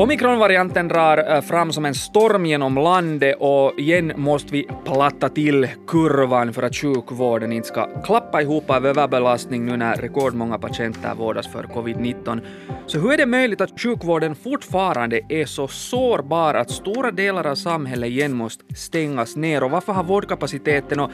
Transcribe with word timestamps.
Omikronvarianten 0.00 0.88
drar 0.88 1.34
eh, 1.34 1.40
fram 1.40 1.72
som 1.72 1.84
en 1.84 1.94
storm 1.94 2.46
genom 2.46 2.74
landet 2.74 3.36
och 3.40 3.78
igen 3.78 4.12
måste 4.16 4.52
vi 4.52 4.66
platta 4.84 5.28
till 5.28 5.68
kurvan 5.86 6.52
för 6.52 6.62
att 6.62 6.76
sjukvården 6.76 7.52
inte 7.52 7.68
ska 7.68 8.02
klappa 8.02 8.42
ihop 8.42 8.70
av 8.70 8.86
överbelastning 8.86 9.66
nu 9.66 9.76
när 9.76 9.96
rekordmånga 9.96 10.58
patienter 10.58 11.14
vårdas 11.14 11.52
för 11.52 11.62
covid-19. 11.62 12.40
Så 12.86 12.98
hur 12.98 13.12
är 13.12 13.16
det 13.16 13.26
möjligt 13.26 13.60
att 13.60 13.80
sjukvården 13.80 14.34
fortfarande 14.34 15.20
är 15.28 15.46
så 15.46 15.68
sårbar 15.68 16.54
att 16.54 16.70
stora 16.70 17.10
delar 17.10 17.46
av 17.46 17.54
samhället 17.54 18.10
igen 18.10 18.32
måste 18.32 18.74
stängas 18.74 19.36
ner 19.36 19.62
och 19.62 19.70
varför 19.70 19.92
har 19.92 20.04
vårdkapaciteten 20.04 21.00
och 21.00 21.10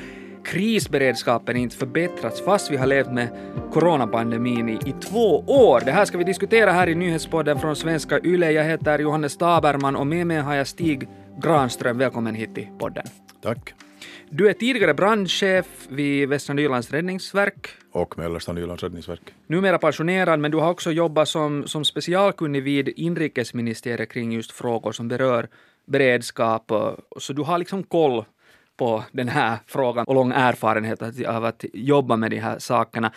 krisberedskapen 0.46 1.56
inte 1.56 1.76
förbättrats 1.76 2.44
fast 2.44 2.70
vi 2.70 2.76
har 2.76 2.86
levt 2.86 3.12
med 3.12 3.28
coronapandemin 3.72 4.68
i, 4.68 4.72
i 4.72 4.92
två 4.92 5.44
år. 5.46 5.82
Det 5.84 5.92
här 5.92 6.04
ska 6.04 6.18
vi 6.18 6.24
diskutera 6.24 6.72
här 6.72 6.88
i 6.88 6.94
nyhetspodden 6.94 7.58
från 7.58 7.76
svenska 7.76 8.20
YLE. 8.24 8.50
Jag 8.52 8.64
heter 8.64 8.98
Johannes 8.98 9.36
Taberman 9.36 9.96
och 9.96 10.06
med 10.06 10.26
mig 10.26 10.36
har 10.36 10.54
jag 10.54 10.66
Stig 10.66 11.08
Granström. 11.42 11.98
Välkommen 11.98 12.34
hit 12.34 12.54
till 12.54 12.68
podden. 12.78 13.06
Tack. 13.42 13.74
Du 14.30 14.48
är 14.48 14.52
tidigare 14.52 14.94
brandchef 14.94 15.66
vid 15.88 16.28
Västra 16.28 16.54
Nylands 16.54 16.90
räddningsverk. 16.90 17.68
Och 17.92 18.18
Mellersta 18.18 18.52
Nylands 18.52 18.82
räddningsverk. 18.82 19.34
Numera 19.46 19.78
pensionerad, 19.78 20.40
men 20.40 20.50
du 20.50 20.58
har 20.58 20.70
också 20.70 20.92
jobbat 20.92 21.28
som, 21.28 21.66
som 21.66 21.84
specialkunnig 21.84 22.62
vid 22.62 22.88
inrikesministeriet 22.88 24.12
kring 24.12 24.32
just 24.32 24.52
frågor 24.52 24.92
som 24.92 25.08
berör 25.08 25.48
beredskap. 25.86 26.72
Så 27.18 27.32
du 27.32 27.42
har 27.42 27.58
liksom 27.58 27.82
koll 27.82 28.24
på 28.76 29.04
den 29.12 29.28
här 29.28 29.58
frågan 29.66 30.04
och 30.04 30.14
lång 30.14 30.32
erfarenhet 30.32 31.26
av 31.26 31.44
att 31.44 31.64
jobba 31.72 32.16
med 32.16 32.30
de 32.30 32.38
här 32.38 32.58
sakerna. 32.58 33.12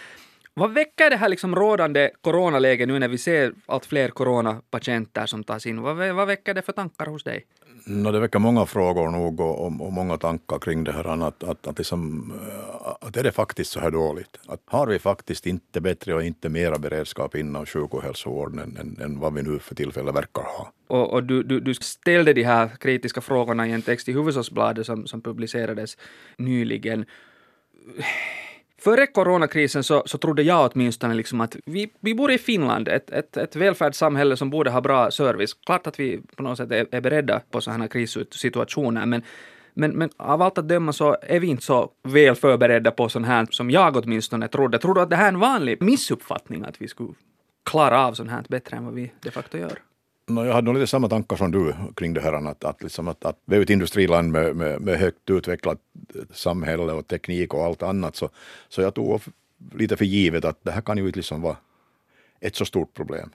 Vad 0.53 0.73
väcker 0.73 1.09
det 1.09 1.15
här 1.15 1.29
liksom 1.29 1.55
rådande 1.55 2.09
coronaläget 2.21 2.87
nu 2.87 2.99
när 2.99 3.07
vi 3.07 3.17
ser 3.17 3.53
allt 3.65 3.85
fler 3.85 4.09
coronapatienter 4.09 5.25
som 5.25 5.43
tas 5.43 5.65
in? 5.65 5.81
Vad, 5.81 6.15
vad 6.15 6.27
väcker 6.27 6.53
det 6.53 6.61
för 6.61 6.73
tankar 6.73 7.05
hos 7.05 7.23
dig? 7.23 7.45
No, 7.85 8.11
det 8.11 8.19
väcker 8.19 8.39
många 8.39 8.65
frågor 8.65 9.11
nog 9.11 9.39
och, 9.39 9.59
och, 9.59 9.81
och 9.81 9.93
många 9.93 10.17
tankar 10.17 10.59
kring 10.59 10.83
det 10.83 10.91
här. 10.91 11.27
Att, 11.27 11.43
att, 11.43 11.67
att, 11.67 11.77
liksom, 11.77 12.33
eh, 12.47 13.07
att 13.07 13.17
är 13.17 13.23
det 13.23 13.31
faktiskt 13.31 13.71
så 13.71 13.79
här 13.79 13.91
dåligt? 13.91 14.39
Att 14.47 14.61
har 14.65 14.87
vi 14.87 14.99
faktiskt 14.99 15.45
inte 15.45 15.81
bättre 15.81 16.15
och 16.15 16.23
inte 16.23 16.49
mera 16.49 16.77
beredskap 16.77 17.35
inom 17.35 17.65
sjuk 17.65 17.93
och 17.93 18.03
hälsovården 18.03 18.59
än, 18.59 18.77
än, 18.77 19.01
än 19.01 19.19
vad 19.19 19.33
vi 19.33 19.43
nu 19.43 19.59
för 19.59 19.75
tillfället 19.75 20.15
verkar 20.15 20.41
ha? 20.41 20.71
Och, 20.87 21.13
och 21.13 21.23
du, 21.23 21.43
du, 21.43 21.59
du, 21.59 21.73
ställde 21.73 22.33
de 22.33 22.43
här 22.43 22.69
kritiska 22.79 23.21
frågorna 23.21 23.67
i 23.67 23.71
en 23.71 23.81
text 23.81 24.09
i 24.09 24.13
Hufvudstadsbladet 24.13 24.85
som, 24.85 25.07
som 25.07 25.21
publicerades 25.21 25.97
nyligen. 26.37 27.05
Före 28.81 29.07
coronakrisen 29.07 29.83
så, 29.83 30.03
så 30.05 30.17
trodde 30.17 30.43
jag 30.43 30.71
åtminstone 30.73 31.13
liksom 31.13 31.41
att 31.41 31.55
vi, 31.65 31.93
vi 31.99 32.15
bor 32.15 32.31
i 32.31 32.37
Finland, 32.37 32.87
ett, 32.87 33.09
ett, 33.09 33.37
ett 33.37 33.55
välfärdssamhälle 33.55 34.37
som 34.37 34.49
borde 34.49 34.69
ha 34.69 34.81
bra 34.81 35.11
service. 35.11 35.53
Klart 35.53 35.87
att 35.87 35.99
vi 35.99 36.21
på 36.35 36.43
något 36.43 36.57
sätt 36.57 36.71
är, 36.71 36.87
är 36.91 37.01
beredda 37.01 37.41
på 37.51 37.61
sådana 37.61 37.83
här 37.83 37.89
krissituationer, 37.89 39.05
men, 39.05 39.23
men, 39.73 39.91
men 39.91 40.09
av 40.17 40.41
allt 40.41 40.57
att 40.57 40.67
döma 40.67 40.93
så 40.93 41.17
är 41.21 41.39
vi 41.39 41.47
inte 41.47 41.63
så 41.63 41.91
väl 42.03 42.35
förberedda 42.35 42.91
på 42.91 43.09
sånt 43.09 43.25
här 43.25 43.47
som 43.51 43.71
jag 43.71 43.97
åtminstone 43.97 44.47
trodde. 44.47 44.79
Tror 44.79 44.93
du 44.93 45.01
att 45.01 45.09
det 45.09 45.15
här 45.15 45.25
är 45.25 45.29
en 45.29 45.39
vanlig 45.39 45.81
missuppfattning 45.81 46.63
att 46.63 46.81
vi 46.81 46.87
skulle 46.87 47.13
klara 47.65 48.05
av 48.05 48.13
sånt 48.13 48.31
här 48.31 48.43
bättre 48.49 48.77
än 48.77 48.85
vad 48.85 48.93
vi 48.93 49.11
de 49.21 49.31
facto 49.31 49.57
gör? 49.57 49.79
No, 50.29 50.45
jag 50.45 50.53
hade 50.53 50.65
nog 50.65 50.73
lite 50.73 50.87
samma 50.87 51.09
tankar 51.09 51.35
som 51.35 51.51
du 51.51 51.73
kring 51.95 52.13
det 52.13 52.21
här 52.21 52.33
att, 52.33 52.63
att, 52.63 52.83
liksom 52.83 53.07
att, 53.07 53.25
att 53.25 53.39
vi 53.45 53.57
är 53.57 53.61
ett 53.61 53.69
industriland 53.69 54.31
med, 54.31 54.55
med, 54.55 54.81
med 54.81 54.99
högt 54.99 55.29
utvecklat 55.29 55.77
samhälle 56.31 56.93
och 56.93 57.07
teknik 57.07 57.53
och 57.53 57.63
allt 57.63 57.83
annat 57.83 58.15
så, 58.15 58.29
så 58.69 58.81
jag 58.81 58.93
tog 58.93 59.21
lite 59.75 59.97
för 59.97 60.05
givet 60.05 60.45
att 60.45 60.63
det 60.63 60.71
här 60.71 60.81
kan 60.81 60.97
ju 60.97 61.05
inte 61.05 61.19
liksom 61.19 61.41
vara 61.41 61.57
ett 62.39 62.55
så 62.55 62.65
stort 62.65 62.93
problem. 62.93 63.29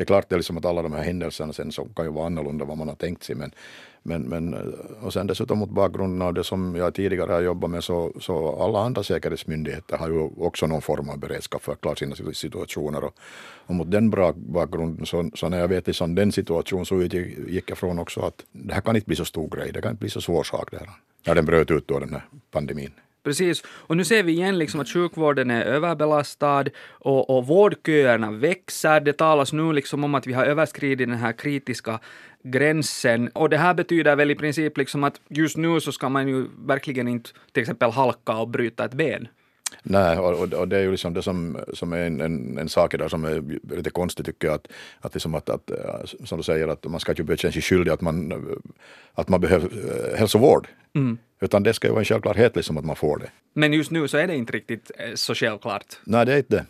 Det 0.00 0.04
är 0.04 0.06
klart 0.06 0.28
det 0.28 0.34
är 0.34 0.38
liksom 0.38 0.58
att 0.58 0.64
alla 0.64 0.82
de 0.82 0.92
här 0.92 1.02
händelserna 1.02 1.52
sen 1.52 1.72
så 1.72 1.84
kan 1.84 2.04
ju 2.04 2.10
vara 2.10 2.26
annorlunda 2.26 2.64
vad 2.64 2.78
man 2.78 2.88
har 2.88 2.94
tänkt 2.94 3.22
sig 3.22 3.34
men, 3.34 3.52
men, 4.02 4.22
men 4.22 4.54
eh, 4.54 5.06
och 5.06 5.12
sen 5.12 5.26
dessutom 5.26 5.58
mot 5.58 5.70
bakgrunden 5.70 6.22
av 6.22 6.34
det 6.34 6.44
som 6.44 6.76
jag 6.76 6.94
tidigare 6.94 7.32
har 7.32 7.40
jobbat 7.40 7.70
med 7.70 7.84
så, 7.84 8.12
så 8.20 8.62
alla 8.62 8.78
andra 8.78 9.02
säkerhetsmyndigheter 9.02 9.96
har 9.96 10.08
ju 10.08 10.20
också 10.20 10.66
någon 10.66 10.82
form 10.82 11.08
av 11.08 11.18
beredskap 11.18 11.62
för 11.62 11.72
att 11.72 11.80
klara 11.80 11.96
sina 11.96 12.16
situationer 12.32 13.04
och, 13.04 13.14
och 13.66 13.74
mot 13.74 13.90
den 13.90 14.10
bra 14.10 14.32
bakgrunden 14.36 15.06
så, 15.06 15.30
så 15.34 15.48
när 15.48 15.58
jag 15.58 15.68
vet 15.68 15.86
liksom 15.86 16.14
den 16.14 16.32
situationen 16.32 16.86
så 16.86 17.02
gick 17.02 17.70
jag 17.70 17.78
från 17.78 17.98
också 17.98 18.20
att 18.20 18.44
det 18.52 18.74
här 18.74 18.80
kan 18.80 18.96
inte 18.96 19.06
bli 19.06 19.16
så 19.16 19.24
stor 19.24 19.48
grej, 19.48 19.72
det 19.72 19.82
kan 19.82 19.90
inte 19.90 20.00
bli 20.00 20.10
så 20.10 20.20
svår 20.20 20.42
sak 20.42 20.70
det 20.70 20.78
här. 20.78 20.90
När 21.26 21.34
den 21.34 21.44
bröt 21.44 21.70
ut 21.70 21.88
då 21.88 21.98
den 21.98 22.12
här 22.12 22.24
pandemin. 22.50 22.90
Precis, 23.22 23.62
och 23.66 23.96
nu 23.96 24.04
ser 24.04 24.22
vi 24.22 24.32
igen 24.32 24.58
liksom 24.58 24.80
att 24.80 24.88
sjukvården 24.88 25.50
är 25.50 25.62
överbelastad 25.62 26.64
och, 26.88 27.30
och 27.30 27.46
vårdköerna 27.46 28.30
växer. 28.30 29.00
Det 29.00 29.12
talas 29.12 29.52
nu 29.52 29.72
liksom 29.72 30.04
om 30.04 30.14
att 30.14 30.26
vi 30.26 30.32
har 30.32 30.44
överskridit 30.44 31.08
den 31.08 31.18
här 31.18 31.32
kritiska 31.32 32.00
gränsen. 32.42 33.28
Och 33.28 33.48
det 33.48 33.56
här 33.56 33.74
betyder 33.74 34.16
väl 34.16 34.30
i 34.30 34.34
princip 34.34 34.76
liksom 34.76 35.04
att 35.04 35.20
just 35.28 35.56
nu 35.56 35.80
så 35.80 35.92
ska 35.92 36.08
man 36.08 36.28
ju 36.28 36.46
verkligen 36.66 37.08
inte 37.08 37.30
till 37.52 37.60
exempel 37.60 37.90
halka 37.90 38.36
och 38.36 38.48
bryta 38.48 38.84
ett 38.84 38.94
ben. 38.94 39.28
Nej, 39.82 40.18
och, 40.18 40.52
och, 40.52 40.68
det 40.68 40.76
är 40.76 40.80
ju 40.80 40.90
liksom 40.90 41.14
det 41.14 41.22
som, 41.22 41.58
som 41.74 41.92
är 41.92 41.98
en, 41.98 42.20
en, 42.20 42.58
en 42.58 42.68
sak 42.68 42.98
där 42.98 43.08
som 43.08 43.24
är 43.24 43.42
lite 43.76 43.90
konstigt 43.90 44.26
tycker 44.26 44.48
jag. 44.48 44.54
Att, 44.54 44.68
att, 45.00 45.14
liksom 45.14 45.34
att, 45.34 45.48
att, 45.48 45.70
som 46.24 46.38
du 46.38 46.44
säger, 46.44 46.68
att 46.68 46.84
man 46.84 47.00
ska 47.00 47.12
inte 47.12 47.36
känna 47.36 47.52
sig 47.52 47.62
skyldig 47.62 47.92
att 47.92 48.00
man, 48.00 48.32
att 49.14 49.28
man 49.28 49.40
behöver 49.40 49.66
eh, 49.66 50.18
hälsovård. 50.18 50.68
Mm. 50.94 51.18
Utan 51.40 51.62
det 51.62 51.74
ska 51.74 51.88
ju 51.88 51.92
vara 51.92 52.00
en 52.00 52.04
självklarhet 52.04 52.56
liksom 52.56 52.78
att 52.78 52.84
man 52.84 52.96
får 52.96 53.18
det. 53.18 53.30
Men 53.52 53.72
just 53.72 53.90
nu 53.90 54.08
så 54.08 54.16
är 54.16 54.26
det 54.26 54.36
inte 54.36 54.52
riktigt 54.52 54.90
eh, 54.98 55.14
så 55.14 55.34
självklart. 55.34 55.98
Nej, 56.04 56.26
det 56.26 56.32
är 56.32 56.36
inte 56.36 56.56
det. 56.56 56.66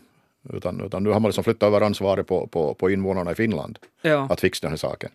Utan, 0.56 0.80
utan 0.80 1.02
nu 1.02 1.10
har 1.10 1.20
man 1.20 1.28
liksom 1.28 1.44
flyttat 1.44 1.66
över 1.66 1.80
ansvaret 1.80 2.26
på, 2.26 2.46
på, 2.46 2.74
på 2.74 2.90
invånarna 2.90 3.32
i 3.32 3.34
Finland 3.34 3.78
ja. 4.02 4.26
att 4.30 4.40
fixa 4.40 4.66
den 4.66 4.72
här 4.72 4.76
saken. 4.76 5.10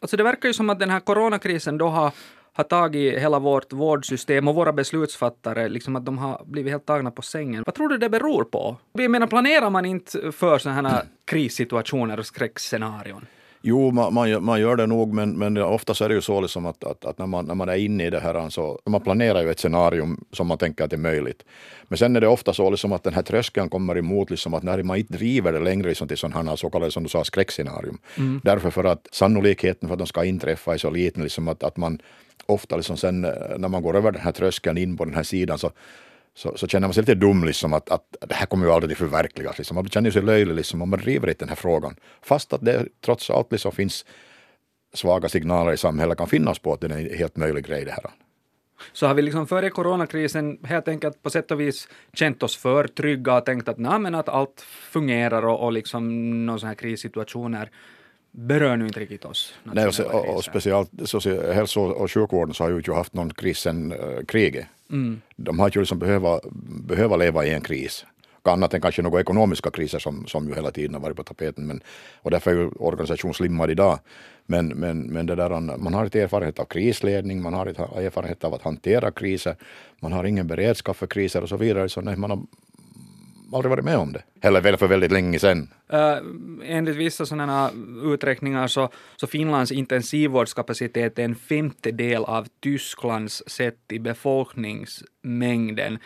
Alltså 0.00 0.16
det 0.16 0.22
verkar 0.22 0.48
ju 0.48 0.54
som 0.54 0.70
att 0.70 0.78
den 0.78 0.90
här 0.90 1.00
coronakrisen 1.00 1.78
då 1.78 1.88
har, 1.88 2.12
har 2.58 2.64
tagit 2.64 3.18
hela 3.18 3.38
vårt 3.38 3.72
vårdsystem 3.72 4.48
och 4.48 4.54
våra 4.54 4.72
beslutsfattare, 4.72 5.68
liksom 5.68 5.96
att 5.96 6.04
de 6.04 6.18
har 6.18 6.42
blivit 6.44 6.72
helt 6.72 6.86
tagna 6.86 7.10
på 7.10 7.22
sängen. 7.22 7.62
Vad 7.66 7.74
tror 7.74 7.88
du 7.88 7.98
det 7.98 8.08
beror 8.08 8.44
på? 8.44 8.76
Jag 8.92 9.10
menar, 9.10 9.26
planerar 9.26 9.70
man 9.70 9.84
inte 9.84 10.32
för 10.32 10.58
sådana 10.58 10.90
här 10.90 11.02
krissituationer 11.24 12.18
och 12.18 12.26
skräckscenarion? 12.26 13.26
Jo, 13.68 13.90
man, 13.90 14.14
man, 14.14 14.44
man, 14.44 14.60
gör 14.60 14.76
det 14.76 14.86
nog, 14.86 15.14
men, 15.14 15.38
men 15.38 15.56
ofta 15.56 15.94
så 15.94 16.04
är 16.04 16.08
det 16.08 16.14
ju 16.14 16.20
så 16.20 16.40
liksom 16.40 16.66
att, 16.66 16.84
att, 16.84 17.04
att, 17.04 17.18
när, 17.18 17.26
man, 17.26 17.44
när 17.44 17.54
man 17.54 17.68
är 17.68 17.76
inne 17.76 18.06
i 18.06 18.10
det 18.10 18.20
här, 18.20 18.48
så 18.48 18.78
man 18.84 19.00
planerar 19.00 19.42
ju 19.42 19.50
ett 19.50 19.58
scenario 19.58 20.16
som 20.32 20.46
man 20.46 20.58
tänker 20.58 20.84
att 20.84 20.90
det 20.90 20.96
är 20.96 20.98
möjligt. 20.98 21.44
Men 21.82 21.98
sen 21.98 22.16
är 22.16 22.20
det 22.20 22.28
ofta 22.28 22.52
så 22.52 22.70
liksom 22.70 22.92
att 22.92 23.02
den 23.02 23.14
här 23.14 23.22
tröskeln 23.22 23.68
kommer 23.68 23.98
emot, 23.98 24.30
liksom 24.30 24.54
att 24.54 24.62
när 24.62 24.82
man 24.82 24.96
inte 24.96 25.12
driver 25.12 25.52
det 25.52 25.60
längre 25.60 25.88
liksom 25.88 26.08
till 26.08 26.16
sådana 26.16 26.56
så 26.56 26.70
kallade, 26.70 26.92
som 26.92 27.02
du 27.02 27.08
sa, 27.08 27.24
skräckscenarium. 27.24 27.98
Mm. 28.16 28.40
Därför 28.44 28.70
för 28.70 28.84
att 28.84 29.08
sannolikheten 29.12 29.88
för 29.88 29.94
att 29.94 29.98
de 29.98 30.06
ska 30.06 30.24
inträffa 30.24 30.74
är 30.74 30.78
så 30.78 30.90
liten, 30.90 31.22
liksom 31.22 31.48
att, 31.48 31.62
att 31.62 31.76
man 31.76 31.98
ofta 32.46 32.76
liksom 32.76 32.96
sen 32.96 33.20
när 33.58 33.68
man 33.68 33.82
går 33.82 33.96
över 33.96 34.12
den 34.12 34.20
här 34.20 34.32
tröskeln 34.32 34.78
in 34.78 34.96
på 34.96 35.04
den 35.04 35.14
här 35.14 35.22
sidan 35.22 35.58
så 35.58 35.70
så, 36.38 36.56
så 36.56 36.66
känner 36.66 36.86
man 36.86 36.94
sig 36.94 37.02
lite 37.02 37.14
dum, 37.14 37.44
liksom, 37.44 37.74
att, 37.74 37.90
att 37.90 38.16
det 38.20 38.34
här 38.34 38.46
kommer 38.46 38.66
ju 38.66 38.72
aldrig 38.72 38.92
att 38.92 38.98
förverkligas. 38.98 39.58
Liksom. 39.58 39.74
Man 39.74 39.88
känner 39.88 40.10
sig 40.10 40.22
löjlig 40.22 40.54
liksom, 40.54 40.82
om 40.82 40.90
man 40.90 40.98
driver 40.98 41.28
inte 41.28 41.44
den 41.44 41.48
här 41.48 41.56
frågan. 41.56 41.96
Fast 42.22 42.52
att 42.52 42.64
det 42.64 42.86
trots 43.04 43.30
allt 43.30 43.52
liksom 43.52 43.72
finns 43.72 44.04
svaga 44.94 45.28
signaler 45.28 45.72
i 45.72 45.76
samhället 45.76 46.18
kan 46.18 46.26
finnas 46.26 46.58
på 46.58 46.72
att 46.72 46.80
det 46.80 46.86
är 46.86 46.90
en 46.90 47.18
helt 47.18 47.36
möjlig 47.36 47.66
grej 47.66 47.84
det 47.84 47.90
här. 47.90 48.04
Så 48.92 49.06
har 49.06 49.14
vi 49.14 49.22
liksom 49.22 49.46
före 49.46 49.70
coronakrisen 49.70 50.58
helt 50.64 50.88
enkelt 50.88 51.22
på 51.22 51.30
sätt 51.30 51.50
och 51.50 51.60
vis 51.60 51.88
känt 52.12 52.42
oss 52.42 52.56
för 52.56 52.86
trygga 52.86 53.36
och 53.36 53.46
tänkt 53.46 53.68
att, 53.68 53.78
nej, 53.78 53.98
men 53.98 54.14
att 54.14 54.28
allt 54.28 54.60
fungerar 54.90 55.42
och, 55.42 55.64
och 55.64 55.72
liksom 55.72 56.46
någon 56.46 56.60
sån 56.60 56.68
här 56.68 56.76
krissituationer 56.76 57.70
berör 58.38 58.76
nu 58.76 58.86
inte 58.86 59.00
riktigt 59.00 59.24
oss. 59.24 59.54
Nej, 59.64 59.86
och, 59.86 60.00
och, 60.00 60.36
och 60.36 60.44
speciellt 60.44 60.90
så, 61.04 61.20
hälso 61.52 61.80
och 61.80 62.12
sjukvården 62.12 62.54
så 62.54 62.64
har 62.64 62.70
ju 62.70 62.76
inte 62.76 62.92
haft 62.92 63.14
någon 63.14 63.30
kris 63.34 63.58
sedan 63.58 63.92
uh, 63.92 64.24
kriget. 64.24 64.66
Mm. 64.90 65.20
De 65.36 65.58
har 65.58 65.70
ju 65.74 65.80
liksom 65.80 65.98
behöva, 65.98 66.40
behöva 66.86 67.16
leva 67.16 67.46
i 67.46 67.54
en 67.54 67.60
kris. 67.60 68.04
Annat 68.42 68.74
än 68.74 68.80
kanske 68.80 69.02
några 69.02 69.20
ekonomiska 69.20 69.70
kriser 69.70 69.98
som, 69.98 70.26
som 70.26 70.48
ju 70.48 70.54
hela 70.54 70.70
tiden 70.70 70.94
har 70.94 71.00
varit 71.00 71.16
på 71.16 71.22
tapeten. 71.22 71.66
Men, 71.66 71.80
och 72.22 72.30
därför 72.30 72.50
är 72.50 72.54
ju 72.54 72.68
organisationen 72.68 73.34
slimmad 73.34 73.70
idag. 73.70 73.98
Men, 74.46 74.68
men, 74.68 75.02
men 75.02 75.26
det 75.26 75.34
där, 75.34 75.60
man 75.78 75.94
har 75.94 76.04
inte 76.04 76.20
erfarenhet 76.20 76.58
av 76.58 76.64
krisledning, 76.64 77.42
man 77.42 77.54
har 77.54 77.68
inte 77.68 77.82
erfarenhet 77.82 78.44
av 78.44 78.54
att 78.54 78.62
hantera 78.62 79.10
kriser, 79.10 79.56
man 80.00 80.12
har 80.12 80.24
ingen 80.24 80.46
beredskap 80.46 80.96
för 80.96 81.06
kriser 81.06 81.42
och 81.42 81.48
så 81.48 81.56
vidare. 81.56 81.88
Så 81.88 82.00
nej, 82.00 82.16
man 82.16 82.30
har 82.30 82.40
aldrig 83.52 83.70
varit 83.70 83.84
med 83.84 83.96
om 83.96 84.12
det. 84.12 84.22
Eller 84.40 84.60
väl 84.60 84.76
för 84.76 84.86
väldigt 84.86 85.12
länge 85.12 85.38
sedan. 85.38 85.68
Uh, 85.92 86.16
enligt 86.64 86.96
vissa 86.96 87.26
sådana 87.26 87.70
uträkningar 88.04 88.66
så, 88.66 88.88
så 89.16 89.26
Finlands 89.26 89.72
intensivvårdskapacitet 89.72 91.18
är 91.18 91.24
en 91.24 91.34
femtedel 91.34 92.24
av 92.24 92.46
Tysklands 92.62 93.42
sett 93.46 93.92
i 93.92 93.98
befolkningsmängden. 93.98 95.98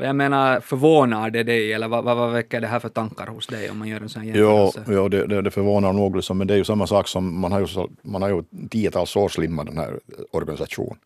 Jag 0.00 0.16
menar, 0.16 0.60
förvånar 0.60 1.30
det 1.30 1.42
dig 1.42 1.72
eller 1.72 1.88
vad, 1.88 2.04
vad, 2.04 2.16
vad 2.16 2.32
väcker 2.32 2.60
det 2.60 2.66
här 2.66 2.80
för 2.80 2.88
tankar 2.88 3.26
hos 3.26 3.46
dig 3.46 3.70
om 3.70 3.78
man 3.78 3.88
gör 3.88 4.00
en 4.00 4.08
sån 4.08 4.26
jämförelse? 4.26 4.84
Jo, 4.86 4.94
jo 4.94 5.08
det, 5.08 5.26
det, 5.26 5.42
det 5.42 5.50
förvånar 5.50 5.92
nog, 5.92 6.22
men 6.34 6.46
det 6.46 6.54
är 6.54 6.58
ju 6.58 6.64
samma 6.64 6.86
sak 6.86 7.08
som 7.08 7.40
man 7.40 7.52
har 7.52 7.60
ju, 7.60 7.66
man 8.02 8.22
har 8.22 8.28
ju 8.28 8.68
tiotals 8.68 9.16
år 9.16 9.28
slimmat 9.28 9.66
den 9.66 9.78
här 9.78 10.00
organisationen. 10.30 10.98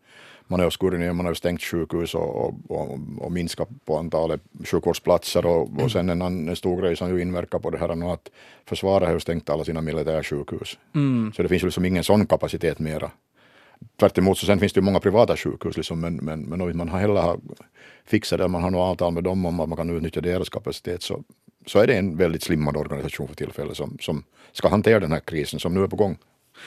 Man 0.47 0.59
har 0.59 0.69
skurit 0.69 0.99
ner, 0.99 1.13
man 1.13 1.25
har 1.25 1.33
stängt 1.33 1.61
sjukhus 1.61 2.15
och, 2.15 2.35
och, 2.35 2.53
och, 2.67 2.99
och 3.17 3.31
minskat 3.31 3.69
på 3.85 3.97
antalet 3.97 4.41
sjukvårdsplatser 4.65 5.45
och, 5.45 5.81
och 5.81 5.91
sen 5.91 6.09
en, 6.09 6.21
en 6.21 6.55
stor 6.55 6.81
grej 6.81 6.95
som 6.95 7.09
ju 7.09 7.21
inverkar 7.21 7.59
på 7.59 7.69
det 7.69 7.77
här 7.77 7.89
är 7.89 8.13
att 8.13 8.29
försvaret 8.65 9.07
har 9.07 9.13
ju 9.13 9.19
stängt 9.19 9.49
alla 9.49 9.63
sina 9.63 9.81
militärsjukhus. 9.81 10.77
Mm. 10.95 11.33
Så 11.35 11.43
det 11.43 11.49
finns 11.49 11.63
ju 11.63 11.67
liksom 11.67 11.85
ingen 11.85 12.03
sån 12.03 12.25
kapacitet 12.25 12.79
mera. 12.79 13.11
Tvärt 13.99 14.17
emot 14.17 14.37
så 14.37 14.45
sen 14.45 14.59
finns 14.59 14.73
det 14.73 14.79
ju 14.79 14.85
många 14.85 14.99
privata 14.99 15.37
sjukhus 15.37 15.77
liksom, 15.77 15.99
men, 15.99 16.15
men, 16.15 16.41
men 16.41 16.61
om 16.61 16.77
man 16.77 16.89
har 16.89 16.99
heller 16.99 17.37
fixat 18.05 18.39
det, 18.39 18.47
man 18.47 18.63
har 18.63 18.71
något 18.71 18.89
avtal 18.89 19.13
med 19.13 19.23
dem 19.23 19.45
om 19.45 19.59
att 19.59 19.69
man 19.69 19.77
kan 19.77 19.89
utnyttja 19.89 20.21
deras 20.21 20.49
kapacitet 20.49 21.03
så, 21.03 21.23
så 21.65 21.79
är 21.79 21.87
det 21.87 21.97
en 21.97 22.17
väldigt 22.17 22.43
slimmad 22.43 22.77
organisation 22.77 23.27
för 23.27 23.35
tillfället 23.35 23.77
som, 23.77 23.97
som 24.01 24.23
ska 24.51 24.67
hantera 24.67 24.99
den 24.99 25.11
här 25.11 25.19
krisen 25.19 25.59
som 25.59 25.73
nu 25.73 25.83
är 25.83 25.87
på 25.87 25.95
gång. 25.95 26.17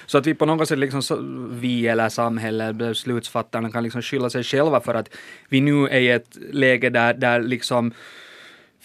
Så 0.07 0.19
att 0.19 0.27
vi 0.27 0.35
på 0.35 0.47
något 0.47 0.69
sätt, 0.69 0.79
liksom, 0.79 1.59
vi 1.61 1.87
eller 1.87 2.09
samhället, 2.09 2.77
beslutsfattarna 2.77 3.71
kan 3.71 3.83
liksom 3.83 4.03
skylla 4.03 4.31
sig 4.31 4.45
själva 4.45 4.81
för 4.81 4.95
att 4.95 5.09
vi 5.49 5.61
nu 5.61 5.89
är 5.89 6.01
i 6.01 6.11
ett 6.11 6.39
läge 6.53 6.91
där, 6.91 7.15
där 7.15 7.41
liksom 7.43 7.93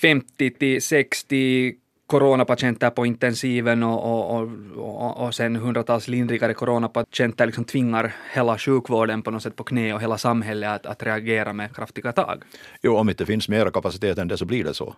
50 0.02 0.50
till 0.50 0.82
60 0.82 1.76
coronapatienter 2.08 2.90
på 2.90 3.06
intensiven 3.06 3.84
och, 3.84 4.36
och, 4.36 4.50
och, 4.76 5.26
och 5.26 5.36
sen 5.36 5.56
hundratals 5.56 6.08
lindrigare 6.08 6.54
coronapatienter 6.54 7.46
liksom 7.46 7.64
tvingar 7.64 8.16
hela 8.34 8.58
sjukvården 8.58 9.22
på 9.22 9.32
något 9.32 9.44
sätt 9.44 9.56
på 9.56 9.64
knä 9.64 9.94
och 9.94 10.02
hela 10.02 10.18
samhället 10.18 10.70
att, 10.70 10.86
att 10.86 11.04
reagera 11.04 11.54
med 11.54 11.76
kraftiga 11.76 12.12
tag. 12.12 12.44
Jo, 12.82 12.98
om 12.98 13.08
det 13.08 13.12
inte 13.12 13.26
finns 13.26 13.50
mer 13.50 13.70
kapacitet 13.70 14.18
än 14.18 14.28
det 14.28 14.38
så 14.38 14.46
blir 14.46 14.64
det 14.64 14.74
så. 14.74 14.96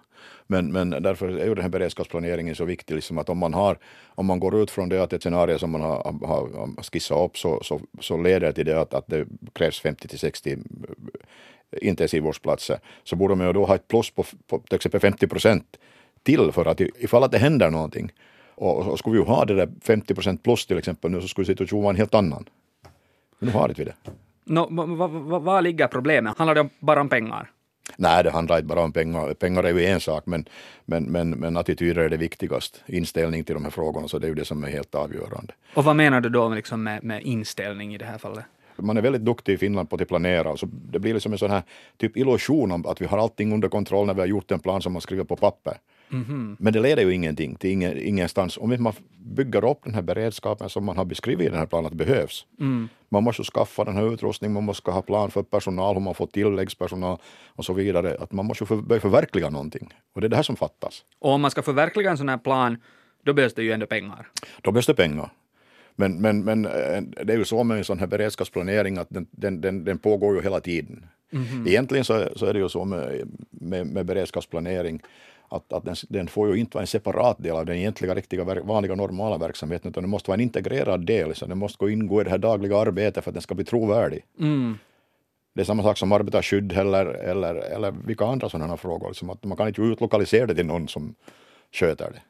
Men, 0.47 0.71
men 0.71 0.89
därför 0.89 1.27
är 1.27 1.45
ju 1.45 1.55
den 1.55 1.61
här 1.61 1.69
beredskapsplaneringen 1.69 2.55
så 2.55 2.65
viktig, 2.65 2.95
liksom 2.95 3.17
att 3.17 3.29
om 3.29 3.37
man, 3.37 3.53
har, 3.53 3.77
om 4.15 4.25
man 4.25 4.39
går 4.39 4.61
ut 4.61 4.71
från 4.71 4.89
det 4.89 5.03
att 5.03 5.13
ett 5.13 5.23
scenario 5.23 5.57
som 5.57 5.71
man 5.71 5.81
har, 5.81 6.27
har 6.27 6.83
skissat 6.91 7.25
upp 7.25 7.37
så, 7.37 7.59
så, 7.63 7.81
så 7.99 8.17
leder 8.17 8.39
det 8.39 8.53
till 8.53 8.65
det 8.65 8.81
att, 8.81 8.93
att 8.93 9.07
det 9.07 9.25
krävs 9.53 9.79
50 9.79 10.07
till 10.07 10.19
60 10.19 10.51
eh, 10.51 10.57
intensivvårdsplatser, 11.81 12.79
så 13.03 13.15
borde 13.15 13.35
man 13.35 13.47
ju 13.47 13.53
då 13.53 13.65
ha 13.65 13.75
ett 13.75 13.87
plus 13.87 14.11
på, 14.11 14.25
på 14.47 14.59
till 14.59 14.75
exempel 14.75 14.99
50 14.99 15.27
procent 15.27 15.77
till 16.27 16.51
för 16.51 16.65
att 16.65 16.81
ifall 16.81 17.23
att 17.23 17.31
det 17.31 17.37
händer 17.37 17.71
någonting 17.71 18.11
och, 18.55 18.87
och 18.87 18.99
skulle 18.99 19.19
vi 19.19 19.25
ha 19.25 19.45
det 19.45 19.55
där 19.55 19.69
50 19.81 20.13
procent 20.13 20.43
plus 20.43 20.65
till 20.65 20.77
exempel 20.77 21.11
nu 21.11 21.21
så 21.21 21.27
skulle 21.27 21.45
situationen 21.45 21.83
vara 21.83 21.89
en 21.89 21.95
helt 21.95 22.15
annan. 22.15 22.45
Men 23.39 23.49
nu 23.49 23.55
har 23.55 23.69
inte 23.69 23.81
vi 23.81 23.85
det. 23.85 24.11
No, 24.43 24.67
Vad 24.69 25.09
va, 25.09 25.39
va 25.39 25.61
ligger 25.61 25.87
problemet? 25.87 26.37
Handlar 26.37 26.55
det 26.55 26.69
bara 26.79 27.01
om 27.01 27.09
pengar? 27.09 27.51
Nej, 27.97 28.23
det 28.23 28.31
handlar 28.31 28.57
inte 28.57 28.67
bara 28.67 28.81
om 28.81 28.91
pengar. 28.91 29.33
Pengar 29.33 29.63
är 29.63 29.73
ju 29.73 29.85
en 29.85 29.99
sak, 29.99 30.25
men, 30.25 30.45
men, 30.85 31.03
men, 31.03 31.29
men 31.29 31.57
attityder 31.57 32.01
är 32.01 32.09
det 32.09 32.17
viktigaste. 32.17 32.79
Inställning 32.85 33.43
till 33.43 33.55
de 33.55 33.63
här 33.63 33.71
frågorna, 33.71 34.07
så 34.07 34.19
det 34.19 34.27
är 34.27 34.29
ju 34.29 34.35
det 34.35 34.45
som 34.45 34.63
är 34.63 34.69
helt 34.69 34.95
avgörande. 34.95 35.53
Och 35.75 35.83
vad 35.83 35.95
menar 35.95 36.21
du 36.21 36.29
då 36.29 36.49
liksom 36.49 36.83
med, 36.83 37.03
med 37.03 37.21
inställning 37.21 37.95
i 37.95 37.97
det 37.97 38.05
här 38.05 38.17
fallet? 38.17 38.45
man 38.81 38.97
är 38.97 39.01
väldigt 39.01 39.25
duktig 39.25 39.53
i 39.53 39.57
Finland 39.57 39.89
på 39.89 39.95
att 39.95 40.07
planera. 40.07 40.57
Så 40.57 40.67
det 40.91 40.99
blir 40.99 41.13
liksom 41.13 41.31
en 41.31 41.37
sån 41.37 41.51
här 41.51 41.63
typ 41.97 42.17
illusion 42.17 42.71
om 42.71 42.85
att 42.85 43.01
vi 43.01 43.05
har 43.05 43.17
allting 43.17 43.53
under 43.53 43.69
kontroll 43.69 44.07
när 44.07 44.13
vi 44.13 44.19
har 44.19 44.27
gjort 44.27 44.51
en 44.51 44.59
plan 44.59 44.81
som 44.81 44.93
man 44.93 45.01
skriver 45.01 45.23
på 45.23 45.35
papper. 45.35 45.77
Mm 46.11 46.25
-hmm. 46.25 46.55
Men 46.59 46.73
det 46.73 46.79
leder 46.79 47.03
ju 47.03 47.13
ingenting 47.13 47.55
till 47.55 47.69
ingen, 47.69 47.97
ingenstans. 47.97 48.57
Om 48.57 48.83
man 48.83 48.93
bygger 49.17 49.65
upp 49.69 49.83
den 49.83 49.93
här 49.93 50.01
beredskapen 50.01 50.69
som 50.69 50.85
man 50.85 50.97
har 50.97 51.05
beskrivit 51.05 51.47
i 51.47 51.49
den 51.49 51.59
här 51.59 51.65
planen 51.65 51.85
att 51.85 51.93
behövs. 51.93 52.45
Mm. 52.59 52.89
Man 53.09 53.23
måste 53.23 53.43
skaffa 53.43 53.83
den 53.83 53.95
här 53.95 54.13
utrustningen, 54.13 54.53
man 54.53 54.63
måste 54.63 54.91
ha 54.91 55.01
plan 55.01 55.31
för 55.31 55.43
personal, 55.43 55.95
hur 55.95 56.01
man 56.01 56.15
får 56.15 56.27
tilläggspersonal 56.27 57.17
och 57.55 57.65
så 57.65 57.73
vidare. 57.73 58.17
Att 58.19 58.31
man 58.31 58.45
måste 58.45 58.65
för, 58.65 58.75
börja 58.75 59.01
förverkliga 59.01 59.49
någonting. 59.49 59.93
Och 60.13 60.21
det 60.21 60.27
är 60.27 60.29
det 60.29 60.35
här 60.35 60.43
som 60.43 60.55
fattas. 60.55 61.03
Och 61.19 61.31
om 61.31 61.41
man 61.41 61.51
ska 61.51 61.61
förverkliga 61.61 62.11
en 62.11 62.17
sån 62.17 62.29
här 62.29 62.37
plan, 62.37 62.77
då 63.23 63.33
behövs 63.33 63.53
det 63.53 63.63
ju 63.63 63.71
ändå 63.71 63.85
pengar. 63.85 64.27
Då 64.61 64.71
behövs 64.71 64.87
det 64.87 64.93
pengar. 64.93 65.29
Men, 65.95 66.21
men, 66.21 66.43
men 66.43 66.65
eh, 66.65 67.01
det 67.23 67.33
är 67.33 67.37
ju 67.37 67.45
så 67.45 67.63
med 67.63 67.77
en 67.77 67.83
sån 67.83 67.99
här 67.99 68.07
beredskapsplanering 68.07 68.97
att 68.97 69.07
den, 69.09 69.27
den, 69.31 69.61
den, 69.61 69.83
den 69.83 69.97
pågår 69.97 70.35
ju 70.35 70.41
hela 70.41 70.59
tiden. 70.59 71.05
Mm 71.33 71.45
-hmm. 71.45 71.67
Egentligen 71.67 72.05
så, 72.05 72.29
så 72.35 72.45
är 72.45 72.53
det 72.53 72.59
ju 72.59 72.69
så 72.69 72.85
med, 72.85 73.31
med, 73.49 73.87
med 73.87 74.05
beredskapsplanering 74.05 75.01
att, 75.49 75.73
att 75.73 75.85
den, 75.85 75.95
den, 76.09 76.27
får 76.27 76.47
ju 76.47 76.59
inte 76.59 76.77
vara 76.77 76.81
en 76.81 76.87
separat 76.87 77.43
del 77.43 77.55
av 77.55 77.65
den 77.65 77.75
egentliga 77.75 78.15
riktiga 78.15 78.43
vanliga 78.43 78.95
normala 78.95 79.37
verksamheten 79.37 79.89
utan 79.89 80.03
den 80.03 80.09
måste 80.09 80.29
vara 80.29 80.35
en 80.35 80.41
integrerad 80.41 81.05
del, 81.05 81.35
så 81.35 81.45
den 81.45 81.57
måste 81.57 81.77
gå 81.77 81.89
ingå 81.89 82.21
i 82.21 82.23
det 82.23 82.29
här 82.29 82.37
dagliga 82.37 82.77
arbetet 82.77 83.23
för 83.23 83.31
att 83.31 83.35
den 83.35 83.41
ska 83.41 83.55
bli 83.55 83.65
trovärdig. 83.65 84.25
Mm. 84.39 84.77
Det 85.55 85.61
är 85.61 85.65
samma 85.65 85.83
sak 85.83 85.97
som 85.97 86.11
arbetarskydd 86.11 86.71
eller, 86.71 87.05
eller, 87.05 87.55
eller 87.55 87.91
vilka 87.91 88.25
andra 88.25 88.49
sådana 88.49 88.77
frågor, 88.77 89.07
liksom 89.07 89.29
att 89.29 89.43
man 89.43 89.57
kan 89.57 89.67
inte 89.67 89.81
utlokalisera 89.81 90.45
det 90.45 90.55
till 90.55 90.65
någon 90.65 90.87
som 90.87 91.15
sköter 91.71 92.11
det. 92.11 92.21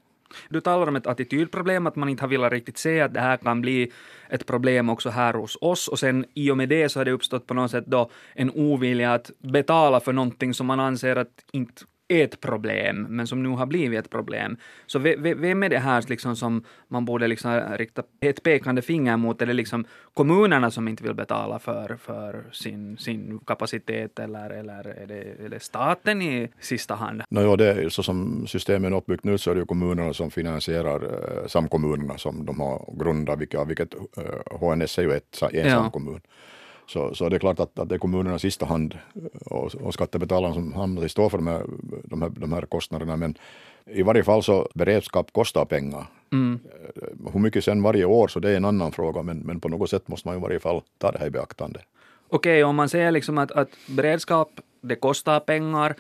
Du 0.50 0.62
talar 0.62 0.88
om 0.88 0.96
ett 0.96 1.08
attitydproblem, 1.08 1.88
att 1.88 1.96
man 1.96 2.10
inte 2.10 2.24
har 2.24 2.28
velat 2.28 2.52
riktigt 2.52 2.78
se 2.78 3.02
att 3.02 3.14
det 3.14 3.20
här 3.20 3.38
kan 3.38 3.62
bli 3.62 3.92
ett 4.30 4.46
problem 4.46 4.90
också 4.90 5.10
här 5.10 5.34
hos 5.34 5.58
oss 5.62 5.88
och 5.88 6.00
sen 6.00 6.26
i 6.34 6.52
och 6.52 6.58
med 6.58 6.70
det 6.70 6.90
så 6.90 7.00
har 7.00 7.06
det 7.06 7.12
uppstått 7.12 7.48
på 7.48 7.54
något 7.54 7.72
sätt 7.72 7.86
då 7.86 8.10
en 8.34 8.52
ovilja 8.52 9.14
att 9.14 9.32
betala 9.40 10.00
för 10.00 10.14
någonting 10.14 10.54
som 10.54 10.68
man 10.68 10.80
anser 10.80 11.16
att 11.16 11.46
inte 11.52 11.82
ett 12.08 12.42
problem, 12.42 13.08
men 13.10 13.28
som 13.28 13.44
nu 13.44 13.50
har 13.50 13.66
blivit 13.66 14.00
ett 14.00 14.10
problem. 14.10 14.58
Så 14.86 15.00
vem 15.00 15.64
är 15.64 15.70
det 15.70 15.80
här 15.80 16.04
liksom 16.08 16.36
som 16.36 16.64
man 16.88 17.06
borde 17.06 17.28
liksom 17.28 17.62
rikta 17.78 18.04
ett 18.20 18.44
pekande 18.44 18.82
finger 18.82 19.18
mot? 19.18 19.42
Är 19.42 19.46
det 19.46 19.54
liksom 19.54 19.86
kommunerna 20.14 20.72
som 20.72 20.88
inte 20.88 21.04
vill 21.04 21.14
betala 21.14 21.60
för, 21.60 21.96
för 21.96 22.44
sin, 22.52 22.98
sin 22.98 23.40
kapacitet 23.40 24.20
eller, 24.20 24.50
eller 24.50 24.88
är, 24.88 25.08
det, 25.08 25.46
är 25.46 25.50
det 25.50 25.60
staten 25.60 26.22
i 26.22 26.50
sista 26.60 26.96
hand? 26.96 27.24
No, 27.30 27.42
ja, 27.42 27.56
det 27.56 27.74
är 27.74 27.90
så 27.90 28.04
som 28.04 28.48
systemet 28.48 28.92
är 28.92 28.96
uppbyggt 28.96 29.24
nu 29.24 29.38
så 29.38 29.52
är 29.52 29.56
det 29.56 29.60
ju 29.60 29.66
kommunerna 29.66 30.14
som 30.14 30.32
finansierar 30.32 31.04
eh, 31.04 31.48
samkommunerna 31.48 32.18
som 32.18 32.46
de 32.46 32.60
har 32.60 32.94
grundat, 33.00 33.40
vilket, 33.40 33.68
vilket 33.68 33.94
eh, 33.94 34.60
HNS 34.60 34.98
är 34.98 35.04
ju 35.04 35.12
ett, 35.12 35.42
en 35.42 35.68
ja. 35.68 35.70
samkommun. 35.70 36.22
Så, 36.88 37.16
så 37.16 37.30
det 37.30 37.36
är 37.36 37.40
klart 37.40 37.60
att, 37.60 37.80
att 37.80 37.90
det 37.90 37.96
är 37.96 38.00
kommunerna 38.00 38.36
i 38.36 38.40
sista 38.40 38.66
hand 38.66 38.98
och, 39.46 39.76
och 39.76 39.94
skattebetalarna 39.94 40.54
som 40.54 40.74
hamnar 40.74 41.06
i 41.06 41.10
stå 41.10 41.30
för 41.30 41.38
de 41.38 41.48
här, 41.48 41.64
de, 42.04 42.22
här, 42.22 42.30
de 42.30 42.54
här 42.54 42.62
kostnaderna. 42.62 43.18
Men 43.18 43.36
i 43.86 44.04
varje 44.04 44.24
fall 44.24 44.44
så 44.44 44.70
beredskap 44.74 45.34
kostar 45.34 45.66
pengar. 45.66 46.08
Mm. 46.32 46.60
Eh, 46.96 47.32
hur 47.34 47.40
mycket 47.40 47.64
sen 47.64 47.84
varje 47.84 48.06
år 48.06 48.28
så 48.28 48.40
det 48.40 48.52
är 48.52 48.58
en 48.58 48.66
annan 48.66 48.92
fråga 48.92 49.24
men, 49.24 49.38
men 49.38 49.60
på 49.60 49.70
något 49.70 49.90
sätt 49.90 50.08
måste 50.08 50.28
man 50.28 50.38
i 50.38 50.42
varje 50.42 50.60
fall 50.60 50.82
ta 50.98 51.12
det 51.12 51.20
här 51.20 51.28
i 51.28 51.30
beaktande. 51.30 51.80
Okej, 52.30 52.54
okay, 52.54 52.64
om 52.64 52.76
man 52.76 52.90
säger 52.90 53.12
liksom 53.12 53.38
att, 53.38 53.52
att 53.52 53.70
beredskap 53.88 54.50
det 54.82 54.96
kostar 54.96 55.40
pengar, 55.40 55.96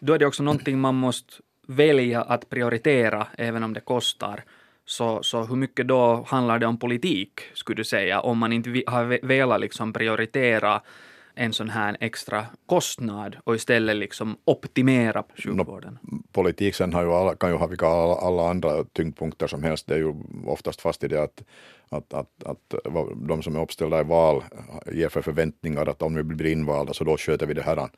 då 0.00 0.12
är 0.12 0.18
det 0.18 0.26
också 0.26 0.42
någonting 0.42 0.78
man 0.78 0.94
måste 0.94 1.32
välja 1.66 2.22
att 2.22 2.48
prioritera 2.48 3.26
även 3.38 3.62
om 3.62 3.74
det 3.74 3.80
kostar. 3.80 4.44
Så, 4.90 5.22
så 5.22 5.44
hur 5.44 5.56
mycket 5.56 5.88
då 5.88 6.24
handlar 6.26 6.58
det 6.58 6.66
om 6.66 6.78
politik, 6.78 7.40
skulle 7.54 7.76
du 7.76 7.84
säga, 7.84 8.20
om 8.20 8.38
man 8.38 8.52
inte 8.52 8.82
har 8.86 9.26
velat 9.26 9.60
liksom 9.60 9.92
prioritera 9.92 10.82
en 11.34 11.52
sån 11.52 11.70
här 11.70 11.96
extra 12.00 12.46
kostnad 12.66 13.36
och 13.44 13.54
istället 13.54 13.96
liksom 13.96 14.36
optimera 14.44 15.24
sjukvården? 15.36 15.98
No, 16.02 16.22
politik 16.32 16.74
sen 16.74 16.92
har 16.92 17.02
ju 17.02 17.12
alla, 17.12 17.34
kan 17.34 17.50
ju 17.50 17.56
ha 17.56 17.66
vilka 17.66 17.86
alla, 17.86 18.14
alla 18.14 18.50
andra 18.50 18.84
tyngdpunkter 18.84 19.46
som 19.46 19.62
helst. 19.62 19.86
Det 19.86 19.94
är 19.94 19.98
ju 19.98 20.14
oftast 20.46 20.80
fast 20.80 21.04
i 21.04 21.08
det 21.08 21.22
att, 21.22 21.42
att, 21.88 22.14
att, 22.14 22.44
att 22.44 22.74
de 23.16 23.42
som 23.42 23.56
är 23.56 23.62
uppställda 23.62 24.00
i 24.00 24.04
val 24.04 24.44
ger 24.92 25.08
för 25.08 25.22
förväntningar 25.22 25.86
att 25.86 26.02
om 26.02 26.14
vi 26.14 26.22
blir 26.22 26.52
invalda 26.52 26.92
så 26.92 27.04
då 27.04 27.16
sköter 27.16 27.46
vi 27.46 27.54
det 27.54 27.62
här. 27.62 27.88